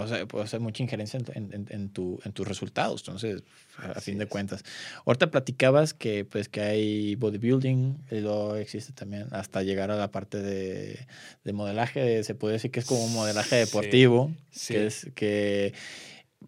[0.00, 3.02] o puede hacer mucha injerencia en, en, tu, en tus resultados.
[3.02, 3.42] Entonces,
[3.76, 4.64] a, fin de cuentas.
[5.06, 10.10] Ahorita platicabas que, pues, que hay bodybuilding, y luego existe también hasta llegar a la
[10.10, 11.06] parte de,
[11.44, 12.22] de modelaje.
[12.24, 14.30] Se puede decir que es como un modelaje deportivo.
[14.66, 15.74] Que es que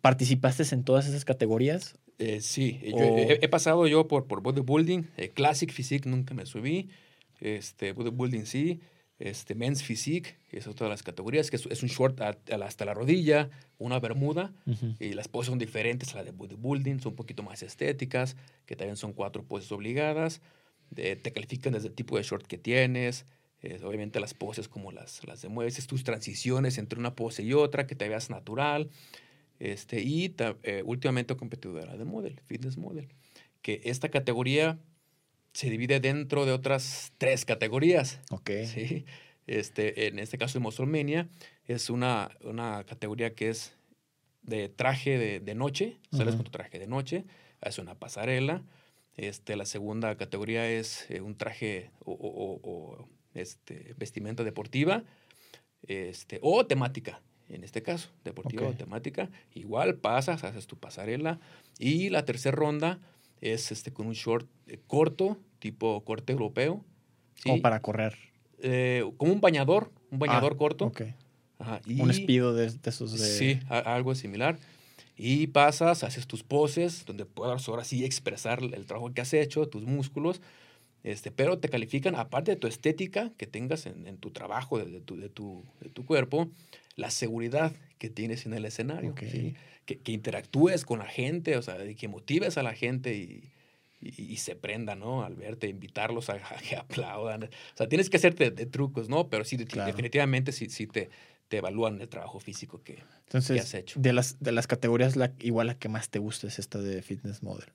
[0.00, 1.96] participaste en todas esas categorías.
[2.18, 6.88] Eh, sí, he, pasado yo por, por bodybuilding, eh, Classic Physique nunca me subí,
[7.40, 8.80] este, bodybuilding sí,
[9.22, 12.92] este, men's physique, que es otra de las categorías, que es, un short hasta la
[12.92, 14.52] rodilla, una bermuda,
[14.98, 18.74] y las poses son diferentes a las de bodybuilding, son un poquito más estéticas, que
[18.74, 20.40] también son cuatro poses obligadas,
[20.92, 23.24] te califican desde el tipo de short que tienes,
[23.84, 27.86] obviamente las poses como las, las de mueves, tus transiciones entre una pose y otra,
[27.86, 28.90] que te veas natural,
[29.60, 33.06] este, y eh, últimamente competidora de model, fitness model,
[33.62, 34.80] que esta categoría
[35.52, 38.20] se divide dentro de otras tres categorías.
[38.30, 38.50] Ok.
[38.66, 39.04] ¿sí?
[39.46, 41.28] Este, en este caso, de Mostromania
[41.66, 43.74] es una, una categoría que es
[44.42, 47.24] de traje de, de noche, sales con tu traje de noche,
[47.60, 48.62] haces una pasarela,
[49.16, 55.04] Este, la segunda categoría es eh, un traje o, o- o- o, este, vestimenta deportiva
[55.86, 59.28] este, o temática, en este caso, deportiva o temática.
[59.54, 61.40] Igual pasas, haces tu pasarela.
[61.78, 63.00] Y la tercera ronda
[63.42, 66.82] es este, con un short eh, corto, tipo corte europeo.
[67.34, 67.42] ¿sí?
[67.50, 68.16] Como para correr.
[68.60, 70.84] Eh, como un bañador, un bañador Ah, corto.
[70.86, 71.02] Ok.
[71.58, 73.18] Ajá, Un y- espido de, de esos de...
[73.26, 74.58] Sí, a- algo similar.
[75.16, 79.68] Y pasas, haces tus poses, donde puedas ahora sí expresar el trabajo que has hecho,
[79.68, 80.40] tus músculos,
[81.04, 84.86] este, pero te califican, aparte de tu estética que tengas en, en tu trabajo, de,
[84.86, 86.50] de tu, de, tu, de tu cuerpo,
[86.96, 89.22] la seguridad que tienes en el escenario, Ok.
[89.30, 89.54] ¿sí?
[89.84, 93.50] que, que interactúes con la gente, o sea, que motives a la gente y,
[94.00, 95.24] y- y se prenda, ¿no?
[95.24, 97.44] Al verte, invitarlos a, a que aplaudan.
[97.44, 99.28] O sea, tienes que hacerte de, trucos, ¿no?
[99.28, 99.86] Pero sí, Claro.
[99.90, 101.10] definitivamente sí, sí te,
[101.48, 103.98] te evalúan el trabajo físico que, Entonces, ¿Qué has hecho?
[104.00, 107.02] De, las, de las categorías, la, igual la que más te gusta es esta de
[107.02, 107.66] fitness model.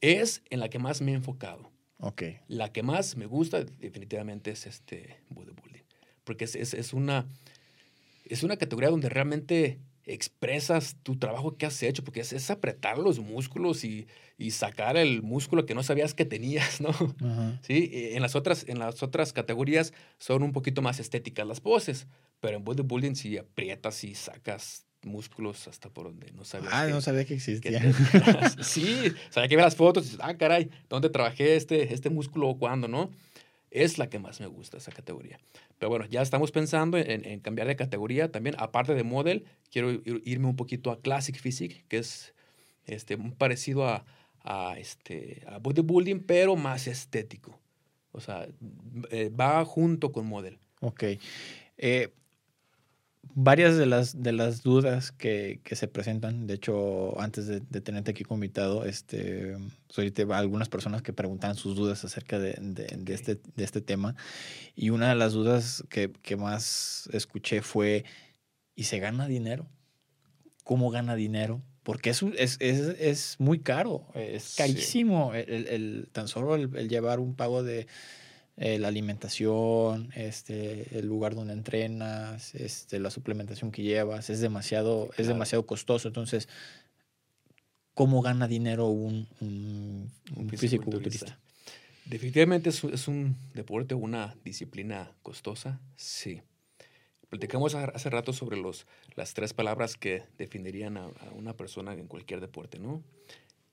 [0.00, 1.70] es en la que más me he enfocado.
[2.02, 2.22] Ok.
[2.48, 5.84] La que más me gusta definitivamente es este bodybuilding.
[6.24, 7.26] Porque es, es, es una,
[8.24, 12.98] es una categoría donde realmente expresas tu trabajo que has hecho, porque es, es apretar
[12.98, 16.88] los músculos y, y sacar el músculo que no sabías que tenías, ¿no?
[16.90, 17.60] Ajá.
[17.62, 22.08] Sí, en las otras, en las otras categorías son un poquito más estéticas las poses,
[22.40, 26.72] pero en bodybuilding sí aprietas y sacas músculos hasta por donde no sabías.
[26.74, 27.80] Ah, que- no sabía que existía.
[28.62, 32.48] sí, hay que ver las fotos y dices, ah, caray, ¿dónde trabajé este, este músculo
[32.48, 33.10] o cuándo, no?
[33.70, 35.38] Es la que más me gusta, esa categoría.
[35.78, 38.54] Pero bueno, ya estamos pensando en, en cambiar de categoría también.
[38.58, 42.34] Aparte de model, quiero ir- irme un poquito a Classic Physique, que es
[42.84, 44.04] este, parecido a,
[44.44, 47.58] a, este, a bodybuilding, pero más estético.
[48.12, 48.46] O sea,
[49.10, 50.58] eh, va junto con model.
[50.80, 51.04] Ok.
[51.78, 52.12] Eh,
[53.34, 57.80] varias de las, de las dudas que, que se presentan, de hecho, antes de, de
[57.80, 59.56] tenerte aquí como invitado, este,
[59.96, 64.16] ahorita algunas personas que preguntaban sus dudas acerca de, de- este, de este tema.
[64.74, 68.04] Y una de las dudas que, que más escuché fue,
[68.74, 69.66] ¿y se gana dinero?
[70.64, 71.62] ¿Cómo gana dinero?
[71.82, 74.56] Porque es, es, es, es muy caro, es Sí.
[74.58, 77.86] carísimo el, el- el- tan solo el, el llevar un pago de
[78.56, 85.06] eh, la alimentación, este, el lugar donde entrenas, este, la suplementación que llevas, es demasiado,
[85.10, 85.28] es Claro.
[85.34, 86.08] demasiado costoso.
[86.08, 86.48] Entonces,
[87.94, 91.38] ¿cómo gana dinero un, un, un fisiculturista?
[92.04, 96.42] Definitivamente es, un- es un deporte, una disciplina costosa, sí.
[97.28, 98.86] Platicamos hace rato sobre los,
[99.16, 103.02] las tres palabras que definirían a, a una persona en cualquier deporte, ¿no?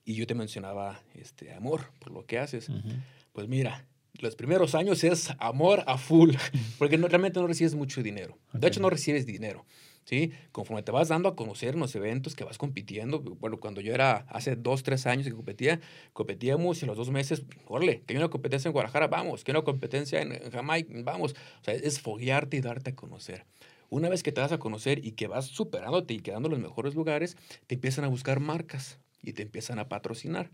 [0.06, 2.70] Y yo te mencionaba este, amor por lo que haces.
[2.70, 2.88] Ujú.
[3.34, 6.34] Pues mira, los primeros años es amor a full,
[6.78, 8.38] porque no, realmente no recibes mucho dinero.
[8.52, 9.64] De hecho, no recibes dinero.
[10.04, 10.32] ¿sí?
[10.52, 13.94] Conforme te vas dando a conocer en los eventos que vas compitiendo, bueno, cuando yo
[13.94, 15.80] era hace dos, tres años que competía,
[16.12, 19.56] competíamos y los dos meses, órale, que hay una competencia en Guadalajara, vamos, que hay
[19.56, 21.34] una competencia en en Jamaica, vamos.
[21.60, 23.46] O sea, es foguearte y darte a conocer.
[23.88, 26.60] Una vez que te das a conocer y que vas superándote y quedando en los
[26.60, 27.36] mejores lugares,
[27.66, 30.50] te empiezan a buscar marcas y te empiezan a patrocinar.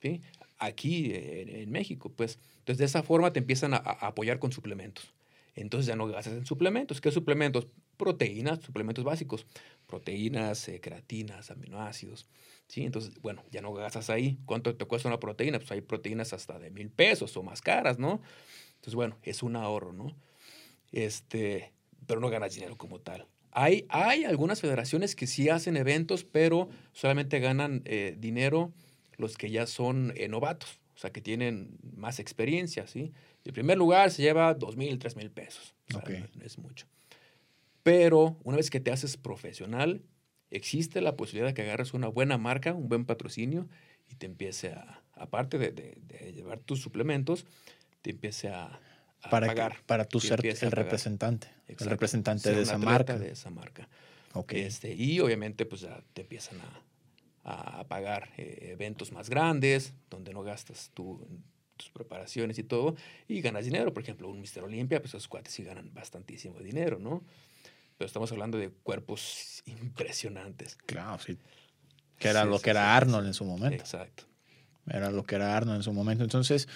[0.00, 0.22] ¿sí?
[0.58, 2.38] Aquí eh, en, en México, pues.
[2.58, 5.14] Entonces, de esa forma te empiezan a, a apoyar con suplementos.
[5.54, 7.00] Entonces ya no gastas en suplementos.
[7.00, 7.66] ¿Qué suplementos?
[7.96, 9.44] Proteínas, suplementos básicos.
[9.88, 12.28] Proteínas, eh, creatinas, aminoácidos.
[12.68, 12.84] ¿sí?
[12.84, 14.38] Entonces, bueno, ya no gastas ahí.
[14.46, 15.58] ¿Cuánto te cuesta una proteína?
[15.58, 18.20] Pues hay proteínas hasta de mil pesos o más caras, ¿no?
[18.76, 20.14] Entonces, bueno, es un ahorro, ¿no?
[20.92, 21.72] Este,
[22.06, 23.26] pero no ganas dinero como tal.
[23.50, 28.72] Hay, hay algunas federaciones que sí hacen eventos, pero solamente ganan eh, dinero
[29.18, 33.12] los que ya son eh, novatos, o sea, que tienen más experiencia, ¿sí?
[33.44, 35.74] El primer lugar se lleva dos mil, tres mil pesos.
[35.90, 36.02] O sea,
[36.34, 36.86] no- es mucho.
[37.82, 40.02] Pero una vez que te haces profesional,
[40.50, 43.68] existe la posibilidad de que agarres una buena marca, un buen patrocinio
[44.10, 47.46] y te empiece a, aparte de, de- de llevar tus suplementos,
[48.02, 48.80] te empiece a,
[49.22, 49.76] a Para, que- pagar.
[49.86, 53.18] para y ser el representante, el representante de esa marca.
[53.18, 53.88] De esa marca.
[54.34, 54.52] Ok.
[54.52, 56.82] Este, y obviamente pues ya te empiezan a,
[57.48, 61.26] a- a pagar eh, eventos más grandes, donde no gastas tú
[61.76, 62.96] tus preparaciones y todo,
[63.28, 63.94] y ganas dinero.
[63.94, 67.22] Por ejemplo, un Mister Olimpia, pues esos cuates sí ganan bastantísimo dinero, ¿no?
[67.96, 70.76] Pero estamos hablando de cuerpos impresionantes.
[70.86, 71.36] Claro, sí.
[72.18, 73.76] Que era Sí, lo sí, que era sí, Arnold en su momento.
[73.76, 74.24] Exacto.
[74.88, 76.24] Era lo que era Arnold en su momento.
[76.24, 76.68] Entonces,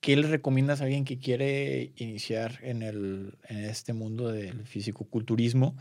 [0.00, 5.76] ¿qué le recomiendas a alguien que quiere iniciar en, el, en este mundo del fisicoculturismo?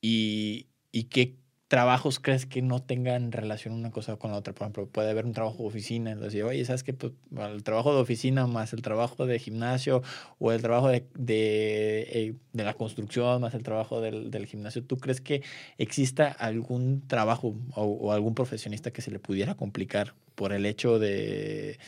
[0.00, 1.34] Y, y qué
[1.68, 4.54] trabajos crees que no tengan relación una cosa con la otra?
[4.54, 6.94] Por ejemplo, puede haber un trabajo de oficina, decir, oye, ¿sabes qué?
[6.94, 10.02] Pues, el trabajo de oficina más el trabajo de gimnasio
[10.38, 14.82] o el trabajo de, de, eh, de la construcción más el trabajo del, del, gimnasio,
[14.82, 15.42] ¿tú crees que
[15.76, 20.98] exista algún trabajo o, o, algún profesionista que se le pudiera complicar por el hecho
[20.98, 21.78] de,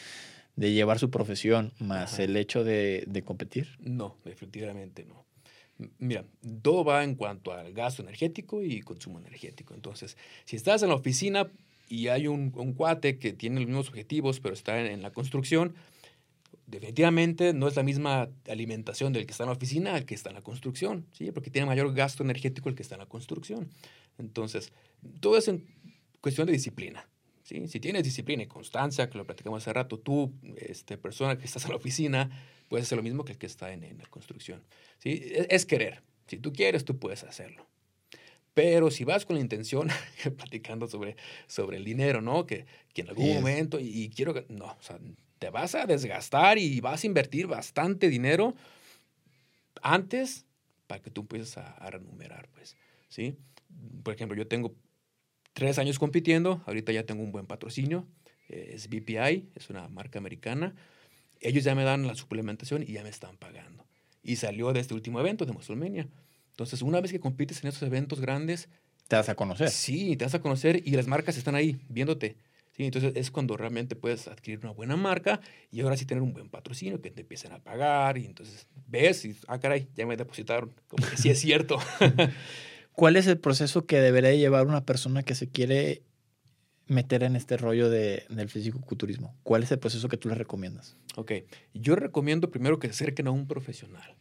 [0.57, 2.25] de llevar su profesión más Ajá.
[2.25, 3.79] el hecho de, de competir?
[3.81, 5.25] No, definitivamente no.
[5.99, 6.25] Mira,
[6.63, 9.75] todo va en cuanto al gasto energético y consumo energético.
[9.75, 11.51] Entonces, si estás en la oficina
[11.89, 15.75] y hay un, un cuate que tiene los mismos objetivos, pero está en, la construcción,
[16.67, 20.31] definitivamente no es la misma alimentación del que está en la oficina al que está
[20.31, 21.33] en la construcción, ¿sí?
[21.33, 23.69] Porque tiene mayor gasto energético el que está en la construcción.
[24.19, 24.73] Entonces,
[25.21, 25.51] todo es
[26.21, 27.09] cuestión de disciplina.
[27.43, 27.67] ¿sí?
[27.67, 31.65] Si tienes disciplina y constancia, que lo platicamos hace rato, tú, este, persona que estás
[31.65, 32.31] en la oficina,
[32.71, 34.63] puedes hacer lo mismo que el que está en, en la construcción.
[34.99, 35.21] ¿sí?
[35.35, 36.03] Es, es, querer.
[36.29, 37.67] Si tú quieres, tú puedes hacerlo.
[38.55, 39.89] Pero si vas con la intención,
[40.37, 41.17] platicando sobre,
[41.49, 42.47] sobre el dinero, ¿no?
[42.47, 43.35] Que, que en algún yes.
[43.35, 45.01] momento, y, y, quiero que, no, o sea,
[45.41, 48.55] te vas a desgastar y vas a invertir bastante dinero
[49.83, 50.47] antes
[50.87, 52.77] para que tú empieces a, a renumerar, pues,
[53.09, 53.37] ¿sí?
[54.05, 54.77] Por ejemplo, yo tengo
[55.55, 58.07] tres años compitiendo, ahorita ya tengo un buen patrocinio,
[58.49, 60.75] es BPI, es una marca americana,
[61.41, 63.87] ellos ya me dan la suplementación y ya me están pagando.
[64.23, 66.09] Y salió de este último evento de Musulmania.
[66.51, 68.69] Entonces, una vez que compites en esos eventos grandes...
[69.09, 69.71] Te vas a conocer.
[69.71, 72.37] Sí, te vas a conocer y las marcas están ahí viéndote.
[72.73, 75.41] Sí, entonces es cuando realmente puedes adquirir una buena marca
[75.73, 79.25] y ahora sí tener un buen patrocinio que te empiecen a pagar y entonces ves
[79.25, 80.73] y, ah, caray, ya me depositaron.
[80.87, 81.79] Como que sí es cierto.
[82.93, 86.03] ¿Cuál es el proceso que debería llevar una persona que se quiere
[86.91, 89.35] meter en este rollo de, del físico-culturismo?
[89.43, 90.97] ¿Cuál es el proceso que tú le recomiendas?
[91.17, 91.33] Ok,
[91.73, 94.17] yo recomiendo primero que se acerquen a un profesional.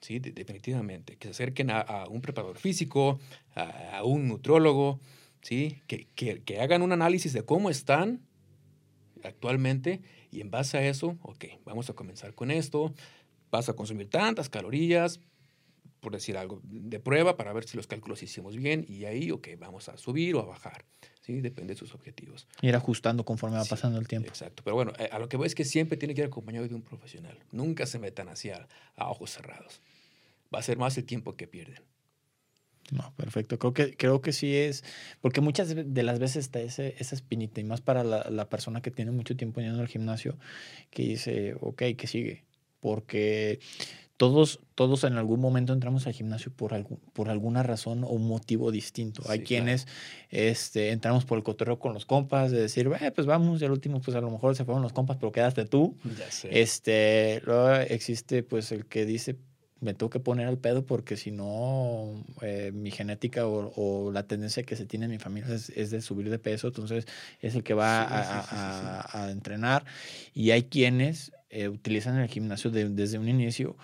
[0.00, 1.16] Sí, de, definitivamente.
[1.16, 3.20] Que se acerquen a, un preparador físico,
[3.54, 5.00] a, a un nutrólogo,
[5.42, 5.78] ¿sí?
[5.86, 8.20] Que, que, que, hagan un análisis de cómo están
[9.22, 10.00] actualmente
[10.32, 12.92] y en base a eso, ok, vamos a comenzar con esto.
[13.50, 15.20] Vas a consumir tantas calorías,
[16.00, 19.48] por decir algo, de prueba para ver si los cálculos hicimos bien y ahí, ok,
[19.58, 20.84] vamos a subir o a bajar.
[21.20, 21.40] ¿sí?
[21.40, 22.48] Depende de sus objetivos.
[22.62, 24.28] Ir ajustando conforme va sí, pasando el tiempo.
[24.28, 24.62] Exacto.
[24.64, 26.82] Pero bueno, a lo que voy es que siempre tiene que ir acompañado de un
[26.82, 27.38] profesional.
[27.52, 29.80] Nunca se metan hacia a ojos cerrados.
[30.52, 31.82] Va a ser más el tiempo que pierden.
[32.90, 33.58] No, perfecto.
[33.58, 34.84] Creo que, creo que sí es,
[35.20, 38.82] porque muchas de las veces está ese, esa espinita, y más para la, la persona
[38.82, 40.38] que tiene mucho tiempo yendo al gimnasio,
[40.90, 42.44] que dice, ok, que sigue.
[42.80, 43.60] Porque
[44.20, 48.70] todos, todos en algún momento entramos al gimnasio por, algún, por alguna razón o motivo
[48.70, 49.22] distinto.
[49.22, 49.98] Sí, Hay quienes claro.
[50.28, 53.70] este, entramos por el cotorreo con los compas, de decir, eh, pues vamos, y al
[53.70, 55.96] último, pues a lo mejor se fueron los compas, pero quedaste tú.
[56.50, 59.38] Este, luego existe pues el que dice,
[59.80, 64.24] me tengo que poner al pedo porque si no, eh, mi genética o, o, la
[64.24, 67.06] tendencia que se tiene en mi familia es, es, de subir de peso, entonces
[67.40, 69.86] es el que va sí, a, sí, sí, a, a, entrenar.
[70.34, 73.76] Y hay quienes eh, utilizan el gimnasio de, desde un inicio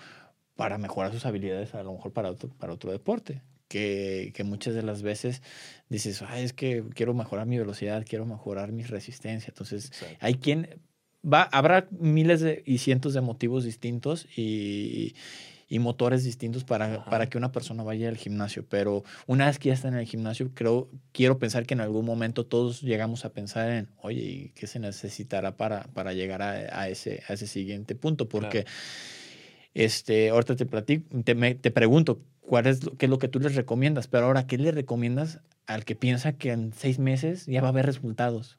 [0.57, 3.41] para mejorar sus habilidades, a lo mejor para otro, para otro deporte.
[3.69, 5.41] Que, que muchas de las veces
[5.89, 9.49] dices, Ay, es que quiero mejorar mi velocidad, quiero mejorar mi resistencia.
[9.49, 10.17] Entonces, Exacto.
[10.21, 10.79] hay quien
[11.23, 15.15] va, habrá miles de, y cientos de motivos distintos y,
[15.67, 18.65] y motores distintos para, para, que una persona vaya al gimnasio.
[18.67, 22.05] Pero una vez que ya está en el gimnasio, creo, quiero pensar que en algún
[22.05, 26.89] momento todos llegamos a pensar en, oye, ¿qué se necesitará para, para llegar a, a,
[26.89, 28.29] ese, a ese siguiente punto?
[28.29, 28.77] Porque claro.
[29.77, 33.39] Este, ahorita te, platico, te, me, te pregunto, ¿cuál es, qué es lo que tú
[33.39, 34.07] les recomiendas?
[34.07, 37.69] Pero ahora, ¿qué le recomiendas al que piensa que en seis meses ya va a
[37.69, 38.57] haber resultados?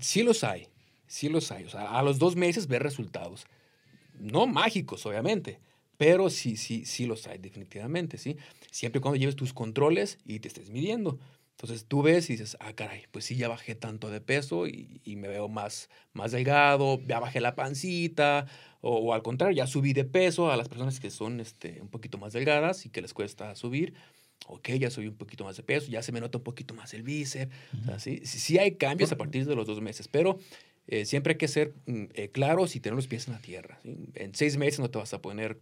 [0.00, 0.66] Sí los hay,
[1.06, 1.62] sí los hay.
[1.64, 3.46] O sea, a los dos meses ver resultados.
[4.18, 5.60] No mágicos, obviamente,
[5.96, 8.36] pero sí, sí, sí los hay, definitivamente, ¿sí?
[8.72, 11.20] Siempre y cuando lleves tus controles y te estés midiendo.
[11.56, 15.00] Entonces tú ves y dices, ah, caray, pues sí, ya bajé tanto de peso y,
[15.04, 18.46] y me veo más, más delgado, ya bajé la pancita,
[18.82, 21.88] o, o, al contrario, ya subí de peso a las personas que son este, un
[21.88, 23.94] poquito más delgadas y que les cuesta subir.
[24.48, 26.92] Ok, ya subí un poquito más de peso, ya se me nota un poquito más
[26.92, 27.50] el bíceps.
[27.72, 27.82] Uh -huh.
[27.82, 30.38] o sea, sí, sí, hay cambios a partir de los dos meses, pero
[30.88, 33.80] eh, siempre hay que ser mm, eh, claros y tener los pies en la tierra.
[33.82, 33.96] ¿sí?
[34.14, 35.58] En seis meses no te vas a poner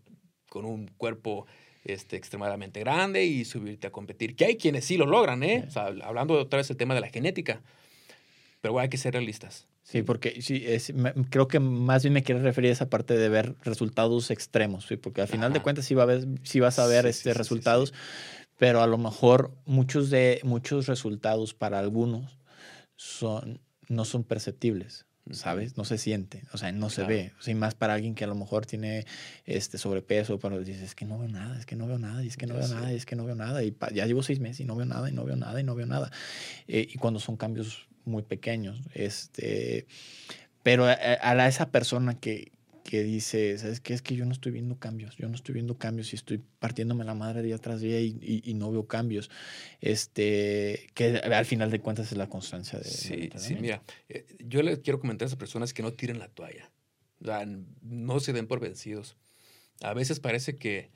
[0.49, 1.47] con un cuerpo
[1.85, 4.35] este, extremadamente grande y subirte a competir.
[4.37, 5.65] Que hay quienes sí lo logran, ¿eh?
[5.69, 7.61] O sea, hablando otra vez del tema de la genética.
[8.61, 9.69] Pero bueno, hay que ser realistas.
[9.83, 13.15] Sí, porque sí, es, me, creo que más bien me quiero referir a esa parte
[13.15, 14.97] de ver resultados extremos, ¿sí?
[14.97, 15.59] porque al final Ajá.
[15.59, 17.93] de cuentas sí, va a ver, sí vas a ver sí, este, sí, resultados,
[18.57, 22.39] pero a lo mejor muchos, de, muchos resultados para algunos
[22.97, 25.05] son, no son perceptibles.
[25.31, 25.77] ¿Sabes?
[25.77, 27.09] No se siente, o sea, no se Claro.
[27.15, 27.33] ve.
[27.39, 29.07] O sea, más para alguien que a lo mejor tiene
[29.47, 32.29] este sobrepeso, pero dices, es que no veo nada, es que no veo nada, y
[32.29, 34.23] es que no Ya veo nada, y es que no veo nada, y ya llevo
[34.23, 36.11] seis meses y no veo nada, y no veo nada, y no veo nada.
[36.69, 39.87] Eh, y cuando son cambios muy pequeños, este,
[40.63, 42.53] pero a, a- a la- esa persona que,
[42.85, 43.95] que dice, ¿sabes qué?
[43.95, 47.03] Es que yo no estoy viendo cambios, yo no estoy viendo cambios y estoy partiéndome
[47.05, 49.31] la madre día tras día y, y- y no veo cambios.
[49.81, 54.63] Este, que al final de cuentas es la constancia de, Sí, sí, mira, eh, yo
[54.63, 56.71] les quiero comentar a esas personas que no tiren la toalla.
[57.21, 57.47] O sea,
[57.83, 59.17] no se den por vencidos.
[59.83, 60.91] A veces parece que,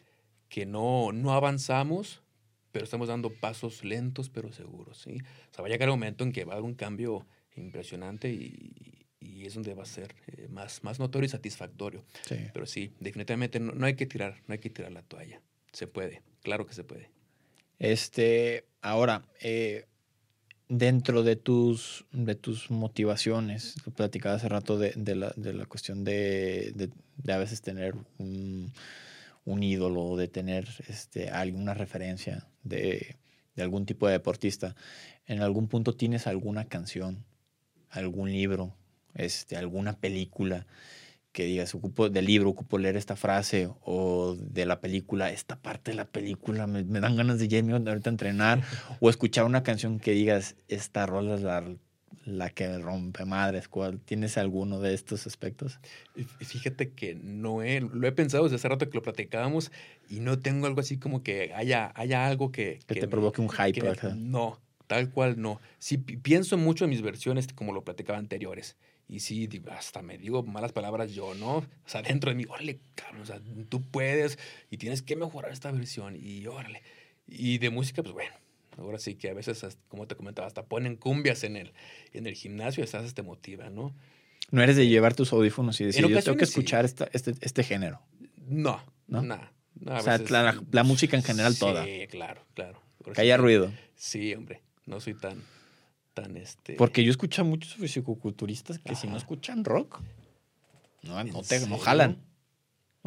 [0.49, 2.23] que no, no avanzamos,
[2.71, 4.99] pero estamos dando pasos lentos pero seguros.
[4.99, 5.19] ¿sí?
[5.51, 7.27] O sea, va a llegar un momento en que va a haber un cambio
[7.57, 12.05] impresionante y, y es donde va a ser eh, más, más notorio y satisfactorio.
[12.23, 12.37] Sí.
[12.53, 15.41] Pero sí, definitivamente no, no hay que tirar, no hay que tirar la toalla.
[15.73, 17.11] Se puede, claro que se puede.
[17.79, 19.87] Este, ahora, eh,
[20.69, 25.67] dentro de tus, de tus motivaciones, tú platicabas hace rato de, de la, de la
[25.67, 28.73] cuestión de, de, de a veces tener un,
[29.45, 33.17] un ídolo, de tener este, alguna referencia de,
[33.55, 34.77] de algún tipo de deportista.
[35.27, 37.25] ¿En algún punto tienes alguna canción,
[37.91, 38.75] algún libro,
[39.19, 40.67] este, alguna película
[41.33, 45.91] que digas, ocupo del libro, ocupo leer esta frase, o de la película, esta parte
[45.93, 48.63] de la película, me, me dan ganas de irme ahorita a entrenar,
[49.01, 51.63] o escuchar una canción que digas, esta rola es la,
[52.25, 54.01] la que rompe madres, ¿cuál?
[54.01, 55.79] ¿Tienes alguno de estos aspectos?
[56.41, 59.71] Fíjate que no he, lo he pensado desde hace rato que lo platicábamos
[60.09, 62.81] y no tengo algo así como que haya, haya algo que...
[62.87, 63.73] Que te me- provoque un hype.
[63.73, 65.61] que no, tal cual no.
[65.79, 68.77] Sí, pi- pienso mucho en mis versiones como lo platicaba anteriores.
[69.09, 71.57] Y sí, hasta me digo malas palabras yo, ¿no?
[71.59, 73.41] O sea, dentro de mí, órale, cabrón, o sea,
[73.71, 74.39] tú puedes
[74.71, 76.83] y tienes que mejorar esta versión y órale.
[77.27, 78.35] Y de música, pues bueno,
[78.77, 81.73] ahora sí que a veces, como te comentaba, hasta ponen cumbias en el,
[82.13, 83.95] en el gimnasio y estás te motiva, ¿no?
[84.51, 86.53] No eres de llevar tus audífonos y decir, yo tengo que ocasiones sí.
[86.61, 88.01] escuchar esta- este, este género.
[88.47, 89.23] No, ¿No?
[89.23, 89.39] no.
[89.81, 91.85] no, O sea, la- la música en general toda.
[91.85, 92.81] Sí, claro, claro.
[93.05, 93.73] Que sí haya ruido.
[93.95, 95.43] Sí, hombre, no soy tan,
[96.21, 96.75] tan este...
[96.75, 100.01] Porque yo escucho a muchos fisicoculturistas que si no escuchan rock,
[101.03, 102.19] no, ¿En no, te, no jalan.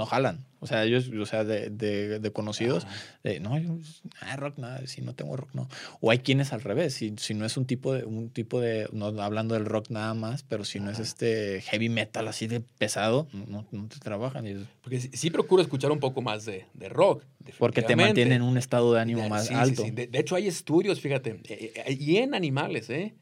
[0.02, 0.43] No jalan.
[0.62, 2.88] O sea, ellos, o sea, de, de- de conocidos,
[3.24, 3.78] de, no, yo,
[4.22, 5.68] ah, rock, nada, si no tengo rock, no.
[5.99, 8.89] O hay quienes al revés, si, si no es un tipo de, un tipo de,
[8.91, 12.62] no hablando del rock nada más, pero si no es este heavy metal así de
[12.62, 14.47] pesado, no, no te trabajan.
[14.47, 17.24] y Porque sí, sí procuro escuchar un poco más de, de rock.
[17.60, 19.84] porque te mantienen en un estado de ánimo más sí, alto.
[19.84, 19.91] sí.
[19.91, 23.14] De, hecho, hay estudios, fíjate, eh, eh, y en animales, ¿eh?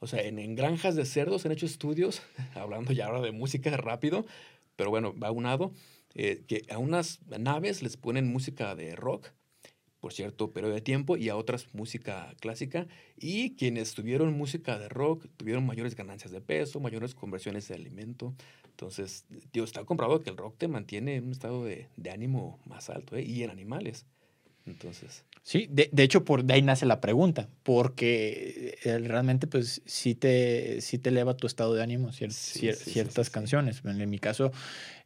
[0.00, 2.22] O sea, en, en granjas de cerdos han hecho estudios,
[2.54, 4.24] hablando ya ahora de música rápido,
[4.76, 5.72] pero bueno, va unado,
[6.14, 9.32] eh, que a unas naves les ponen música de rock
[10.02, 14.88] por cierto periodo de tiempo y a otras música clásica y quienes tuvieron música de
[14.88, 18.34] rock tuvieron mayores ganancias de peso, mayores conversiones de alimento.
[18.64, 22.58] Entonces, tío, está comprobado que el rock te mantiene en un estado de, de ánimo
[22.64, 23.22] más alto ¿eh?
[23.22, 24.04] y en animales.
[24.66, 29.82] Entonces, Sí, de, de hecho, por de ahí nace la pregunta, porque eh, realmente, pues,
[29.86, 33.82] sí te, sí te eleva tu estado de ánimo cier- Sí, cier- sí, ciertas canciones.
[33.84, 34.52] En, mi caso,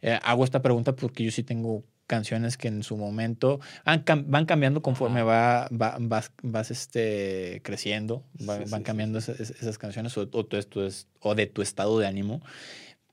[0.02, 4.44] eh, hago esta pregunta porque yo sí tengo canciones que en su momento han van
[4.44, 10.28] cambiando conforme va, va- vas, vas este, creciendo, va- van cambiando esas, esas canciones o,
[10.30, 10.88] o tu- tu
[11.20, 12.42] o de tu estado de ánimo.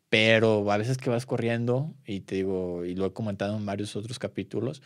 [0.09, 3.95] Pero a veces que vas corriendo, y te digo, y lo he comentado en varios
[3.95, 4.83] otros capítulos,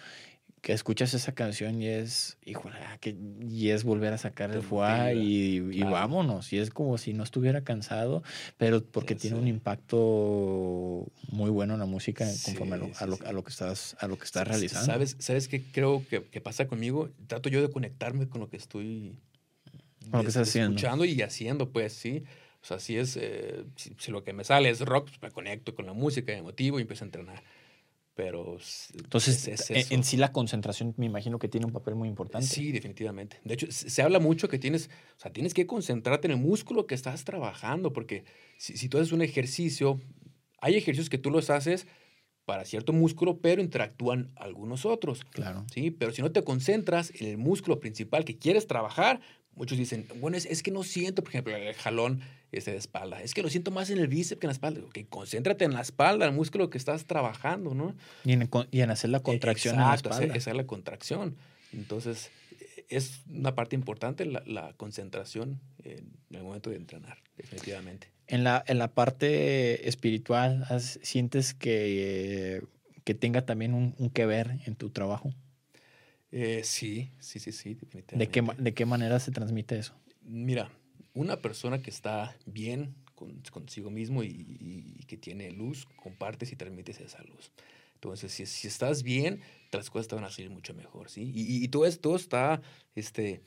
[0.67, 3.15] que escuchas esa canción y es, híjole, ah, que,
[3.49, 6.51] y es volver a sacar el motiva, y, vámonos.
[6.51, 8.21] Y es como si no estuviera cansado,
[8.57, 13.39] pero porque tiene un impacto muy bueno en la música conforme a, lo, a, lo,
[13.39, 14.87] a que estás, a lo que estás realizando.
[14.87, 17.11] ¿Sabes, ¿Sabes qué creo que, que pasa conmigo?
[17.27, 19.15] Trato yo de conectarme con lo que estoy
[20.11, 20.71] Con lo que estás es- haciendo.
[20.71, 22.25] escuchando y haciendo, pues, sí.
[22.61, 25.31] O sea, si es, eh, si, si lo que me sale es rock, pues me
[25.31, 27.41] conecto con la música, me motivo y empiezo a entrenar.
[28.17, 28.57] Pero
[28.95, 29.93] Entonces, es- es en- eso.
[29.93, 32.47] en sí la concentración me imagino que tiene un papel muy importante.
[32.47, 33.39] Sí, definitivamente.
[33.45, 36.37] De hecho, se se habla mucho que tienes, o sea, tienes que concentrarte en el
[36.39, 38.23] músculo que estás trabajando, porque
[38.57, 40.01] si, si tú haces un ejercicio,
[40.59, 41.85] hay ejercicios que tú los haces
[42.45, 45.23] para cierto músculo, pero interactúan algunos otros.
[45.25, 45.65] Claro.
[45.71, 45.91] ¿sí?
[45.91, 49.19] Pero si no te concentras en el músculo principal que quieres trabajar,
[49.53, 53.21] muchos dicen, bueno, es, es que no siento, por ejemplo, el jalón este de espalda,
[53.21, 54.81] es que lo siento más en el bíceps que en la espalda.
[54.85, 57.95] Ok, concéntrate en la espalda, el músculo que estás trabajando, ¿no?
[58.23, 60.35] Y en, con- y en hacer la contracción en la Exacto, espalda.
[60.35, 61.35] es la contracción.
[61.73, 62.31] Entonces,
[62.89, 68.09] es una parte importante la, la concentración en el momento de entrenar, definitivamente.
[68.27, 72.61] En la, en la parte espiritual, ¿has- ¿sientes que, eh,
[73.03, 75.33] que tenga también un, un que ver en tu trabajo?
[76.31, 78.17] Eh, sí, sí, sí, sí, definitivamente.
[78.17, 79.93] ¿De qué, ¿De qué manera se transmite eso?
[80.23, 80.69] Mira,
[81.17, 82.95] una persona que está bien
[83.51, 87.51] consigo mismo y, que tiene luz, compartes y transmites esa luz.
[87.95, 89.41] Entonces, si, estás bien,
[89.71, 91.31] las cosas te van a salir mucho mejor, ¿sí?
[91.33, 92.61] Y, y todo esto está
[92.93, 93.41] este,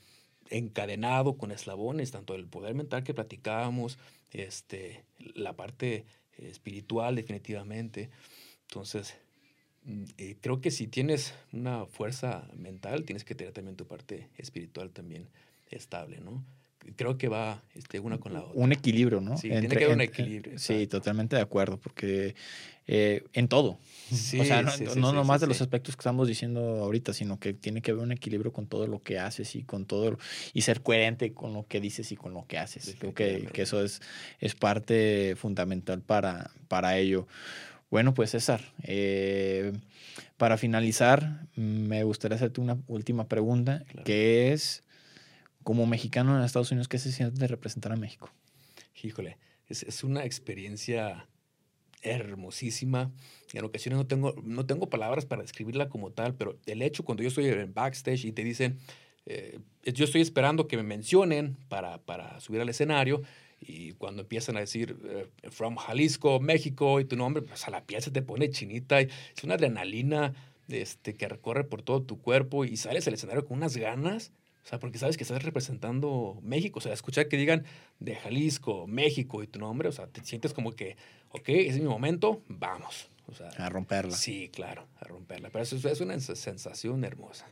[0.49, 3.97] encadenado con eslabones, tanto el poder mental que platicábamos,
[4.31, 5.05] este,
[5.35, 6.05] la parte
[6.37, 8.09] espiritual definitivamente.
[8.67, 9.15] Entonces,
[9.83, 14.29] mm, eh, creo que si tienes una fuerza mental, tienes que tener también tu parte
[14.37, 15.29] espiritual también
[15.69, 16.43] estable, ¿no?
[16.95, 18.53] Creo que va este, una con la otra.
[18.61, 19.37] Un equilibrio, ¿no?
[19.37, 20.57] Sí, tiene que haber un equilibrio.
[20.59, 22.35] Sí, totalmente de acuerdo, porque
[22.87, 23.77] eh, en todo.
[24.11, 27.39] Sí, o sea, no, sí, no nomás de los aspectos que estamos diciendo ahorita, sino
[27.39, 30.17] que tiene que haber un equilibrio con todo lo que haces y con todo,
[30.53, 32.95] y ser coherente con lo que dices y con lo que haces.
[32.99, 34.01] Creo que, que, eso es,
[34.39, 37.27] es parte fundamental para, para ello.
[37.89, 39.73] Bueno, pues César, eh,
[40.37, 44.83] para finalizar, me gustaría hacerte una última pregunta, que es
[45.63, 48.29] como mexicano en Estados Unidos, ¿qué se siente de representar a México?
[49.03, 49.37] Híjole,
[49.67, 51.27] es, es una experiencia
[52.01, 53.11] hermosísima.
[53.53, 57.23] En ocasiones no tengo, no tengo palabras para describirla como tal, pero el hecho cuando
[57.23, 58.79] yo estoy en backstage y te dicen,
[59.25, 63.21] eh, yo estoy esperando que me mencionen para, para subir al escenario,
[63.63, 67.85] y cuando empiezan a decir eh, from Jalisco, México y tu nombre, pues a la
[67.85, 68.99] piel se te pone chinita.
[68.99, 69.11] es
[69.43, 70.33] una adrenalina
[70.67, 74.31] este, que recorre por todo tu cuerpo y sales al escenario con unas ganas
[74.63, 76.79] o sea, porque sabes que estás representando México.
[76.79, 77.65] O sea, escuchar que digan
[77.99, 80.97] de Jalisco, México y tu nombre, o sea, te sientes como que,
[81.29, 83.09] ok, es mi momento, vamos.
[83.27, 84.15] O sea, a romperla.
[84.15, 85.49] Sí, claro, a romperla.
[85.49, 87.47] Pero eso es una sensación hermosa,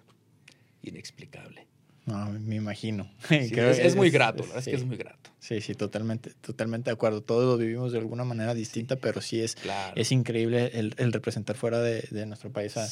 [0.84, 1.68] inexplicable.
[2.10, 3.10] No, me imagino.
[3.30, 5.30] es, muy grato, la verdad es que es muy grato.
[5.40, 7.22] Sí, sí, totalmente, totalmente de acuerdo.
[7.22, 9.56] Todos lo vivimos de alguna manera distinta, pero sí es,
[9.96, 12.88] es increíble el, el representar fuera de, de nuestro país a,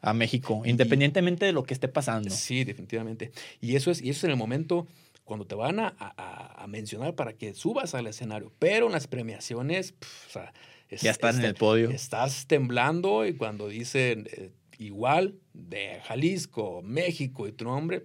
[0.00, 2.30] a México, independientemente de lo que esté pasando.
[2.30, 3.32] Sí, definitivamente.
[3.60, 4.86] Y eso es, y eso es en el momento
[5.24, 9.06] cuando te van a, a, a mencionar para que subas al escenario, pero en las
[9.06, 9.94] premiaciones,
[10.28, 10.52] o sea,
[10.90, 11.90] ya estás en el podio.
[11.90, 18.02] Estás temblando y cuando dicen eh, igual de Jalisco, México y tu nombre,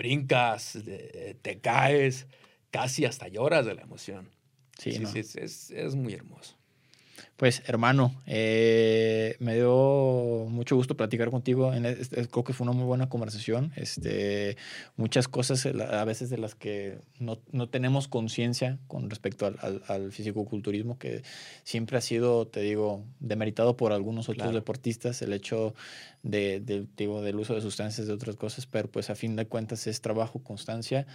[0.00, 0.78] brincas,
[1.42, 2.26] te caes,
[2.70, 4.30] casi hasta lloras de la emoción.
[4.78, 6.56] Sí, sí, es, es, muy hermoso.
[7.40, 11.72] Pues hermano, eh, me dio mucho gusto platicar contigo.
[11.72, 13.72] creo que fue una muy buena conversación.
[13.76, 14.58] Este,
[14.98, 19.82] muchas cosas a veces de las que no, no tenemos conciencia con respecto al, al,
[19.88, 21.22] al fisicoculturismo, que
[21.64, 25.72] siempre ha sido, te digo, demeritado por algunos otros deportistas, el hecho
[26.22, 29.46] de, de, digo, del uso de sustancias, de otras cosas, pero pues a fin de
[29.46, 31.06] cuentas es trabajo, constancia,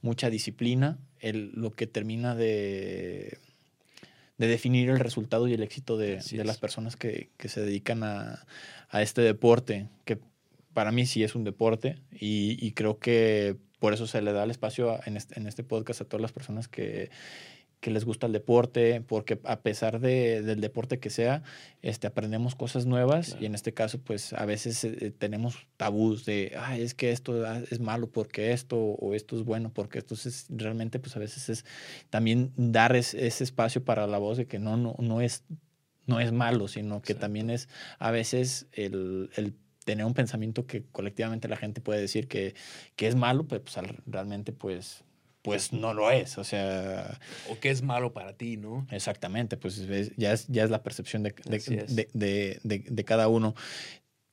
[0.00, 3.36] mucha disciplina, el, lo que termina de
[4.38, 8.44] de definir el resultado y el éxito de, las personas que, se dedican a,
[8.92, 10.18] este deporte, que
[10.74, 14.50] para mí sí es un deporte y, creo que por eso se le da el
[14.50, 17.10] espacio en en este podcast a todas las personas que,
[17.82, 21.42] que les gusta el deporte, porque a pesar de, del deporte que sea,
[21.82, 26.54] este, aprendemos cosas nuevas y en este caso, pues a veces eh, tenemos tabús de,
[26.56, 30.14] Ay, es que esto ah, es malo porque esto, o esto es bueno porque esto
[30.14, 31.64] es realmente, pues a veces es
[32.08, 35.42] también dar ese espacio para la voz de que no, no, no, es,
[36.06, 37.68] no es malo, sino que también es
[37.98, 39.54] a veces el, el
[39.84, 42.54] tener un pensamiento que colectivamente la gente puede decir que,
[42.94, 43.76] que es malo, pues, pues
[44.06, 45.02] realmente pues
[45.42, 47.18] pues no lo es, o sea...
[47.50, 48.86] O que es malo para ti, ¿no?
[48.90, 49.86] Exactamente, pues
[50.16, 51.34] ya, es, ya es la percepción de,
[52.62, 53.54] de, cada uno.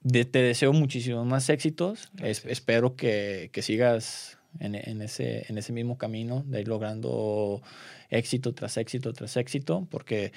[0.04, 6.62] te deseo muchísimos más éxitos, espero que, sigas en, ese, en ese mismo camino de
[6.62, 7.62] ir logrando
[8.10, 10.32] éxito tras éxito tras éxito, porque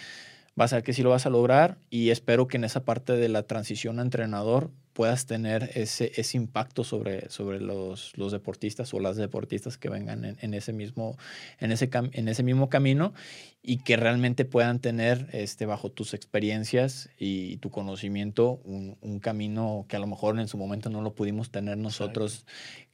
[0.55, 3.15] vas a ver que sí lo vas a lograr y espero que en esa parte
[3.15, 8.93] de la transición a entrenador puedas tener ese, ese impacto sobre, sobre los, los deportistas
[8.95, 11.17] o las deportistas que vengan en, ese, mismo,
[11.61, 13.15] en, ese, en ese mismo camino
[13.63, 19.87] y que realmente puedan tener este, bajo tus experiencias y, tu conocimiento un, un, camino
[19.89, 22.45] que a lo mejor en su momento no lo pudimos tener nosotros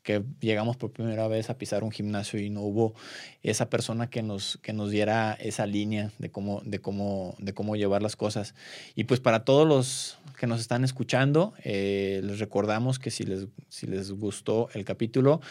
[0.09, 2.95] que llegamos por primera vez a pisar un gimnasio y no hubo
[3.43, 7.77] esa persona que nos, que nos diera esa línea de cómo, de, cómo, de cómo
[7.77, 8.55] llevar las cosas.
[8.95, 13.49] Y pues para todos los que nos están escuchando, eh, les recordamos que si les,
[13.69, 15.43] si les gustó el capítulo,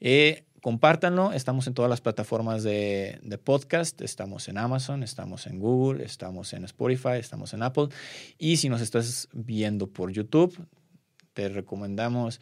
[0.00, 1.34] eh, compártanlo.
[1.34, 4.00] Estamos en todas las plataformas de, de, podcast.
[4.00, 7.88] Estamos en Amazon, estamos en Google, estamos en Spotify, estamos en Apple.
[8.38, 10.56] Y si nos estás viendo por YouTube,
[11.34, 12.40] te recomendamos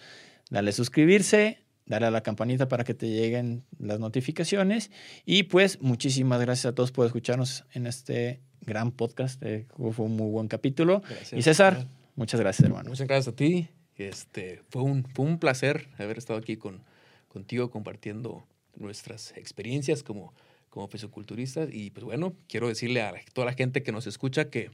[0.50, 4.92] darle suscribirse, darle a la campanita para que te lleguen las notificaciones.
[5.26, 9.42] Y pues muchísimas gracias a todos por escucharnos en este gran podcast.
[9.42, 11.02] Eh, fue un muy buen capítulo.
[11.32, 12.88] Y César, muchas gracias, hermano.
[12.88, 13.68] Muchas gracias a ti.
[13.96, 16.84] Este, fue, un, fue un placer haber estado aquí con,
[17.32, 18.44] contigo compartiendo
[18.76, 20.34] nuestras experiencias como,
[20.68, 21.68] como fisiculturistas.
[21.72, 24.70] Y pues bueno, quiero decirle a toda la gente que nos escucha que,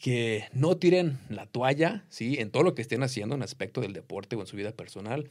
[0.00, 2.36] que no tiren la toalla, ¿sí?
[2.38, 5.28] En todo lo que estén haciendo en aspecto del deporte o en su vida personal.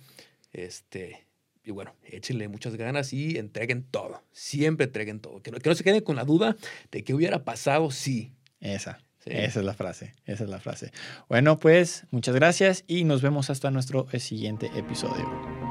[0.52, 1.26] Este,
[1.64, 4.22] y bueno, échenle muchas ganas y entreguen todo.
[4.32, 5.42] Siempre entreguen todo.
[5.42, 6.56] Que no, que no se queden con la duda
[6.92, 8.34] de qué hubiera pasado si.
[8.60, 9.00] Esa.
[9.26, 10.92] Esa es la frase, esa es la frase.
[11.28, 15.69] Bueno, pues muchas gracias y nos vemos hasta nuestro siguiente episodio.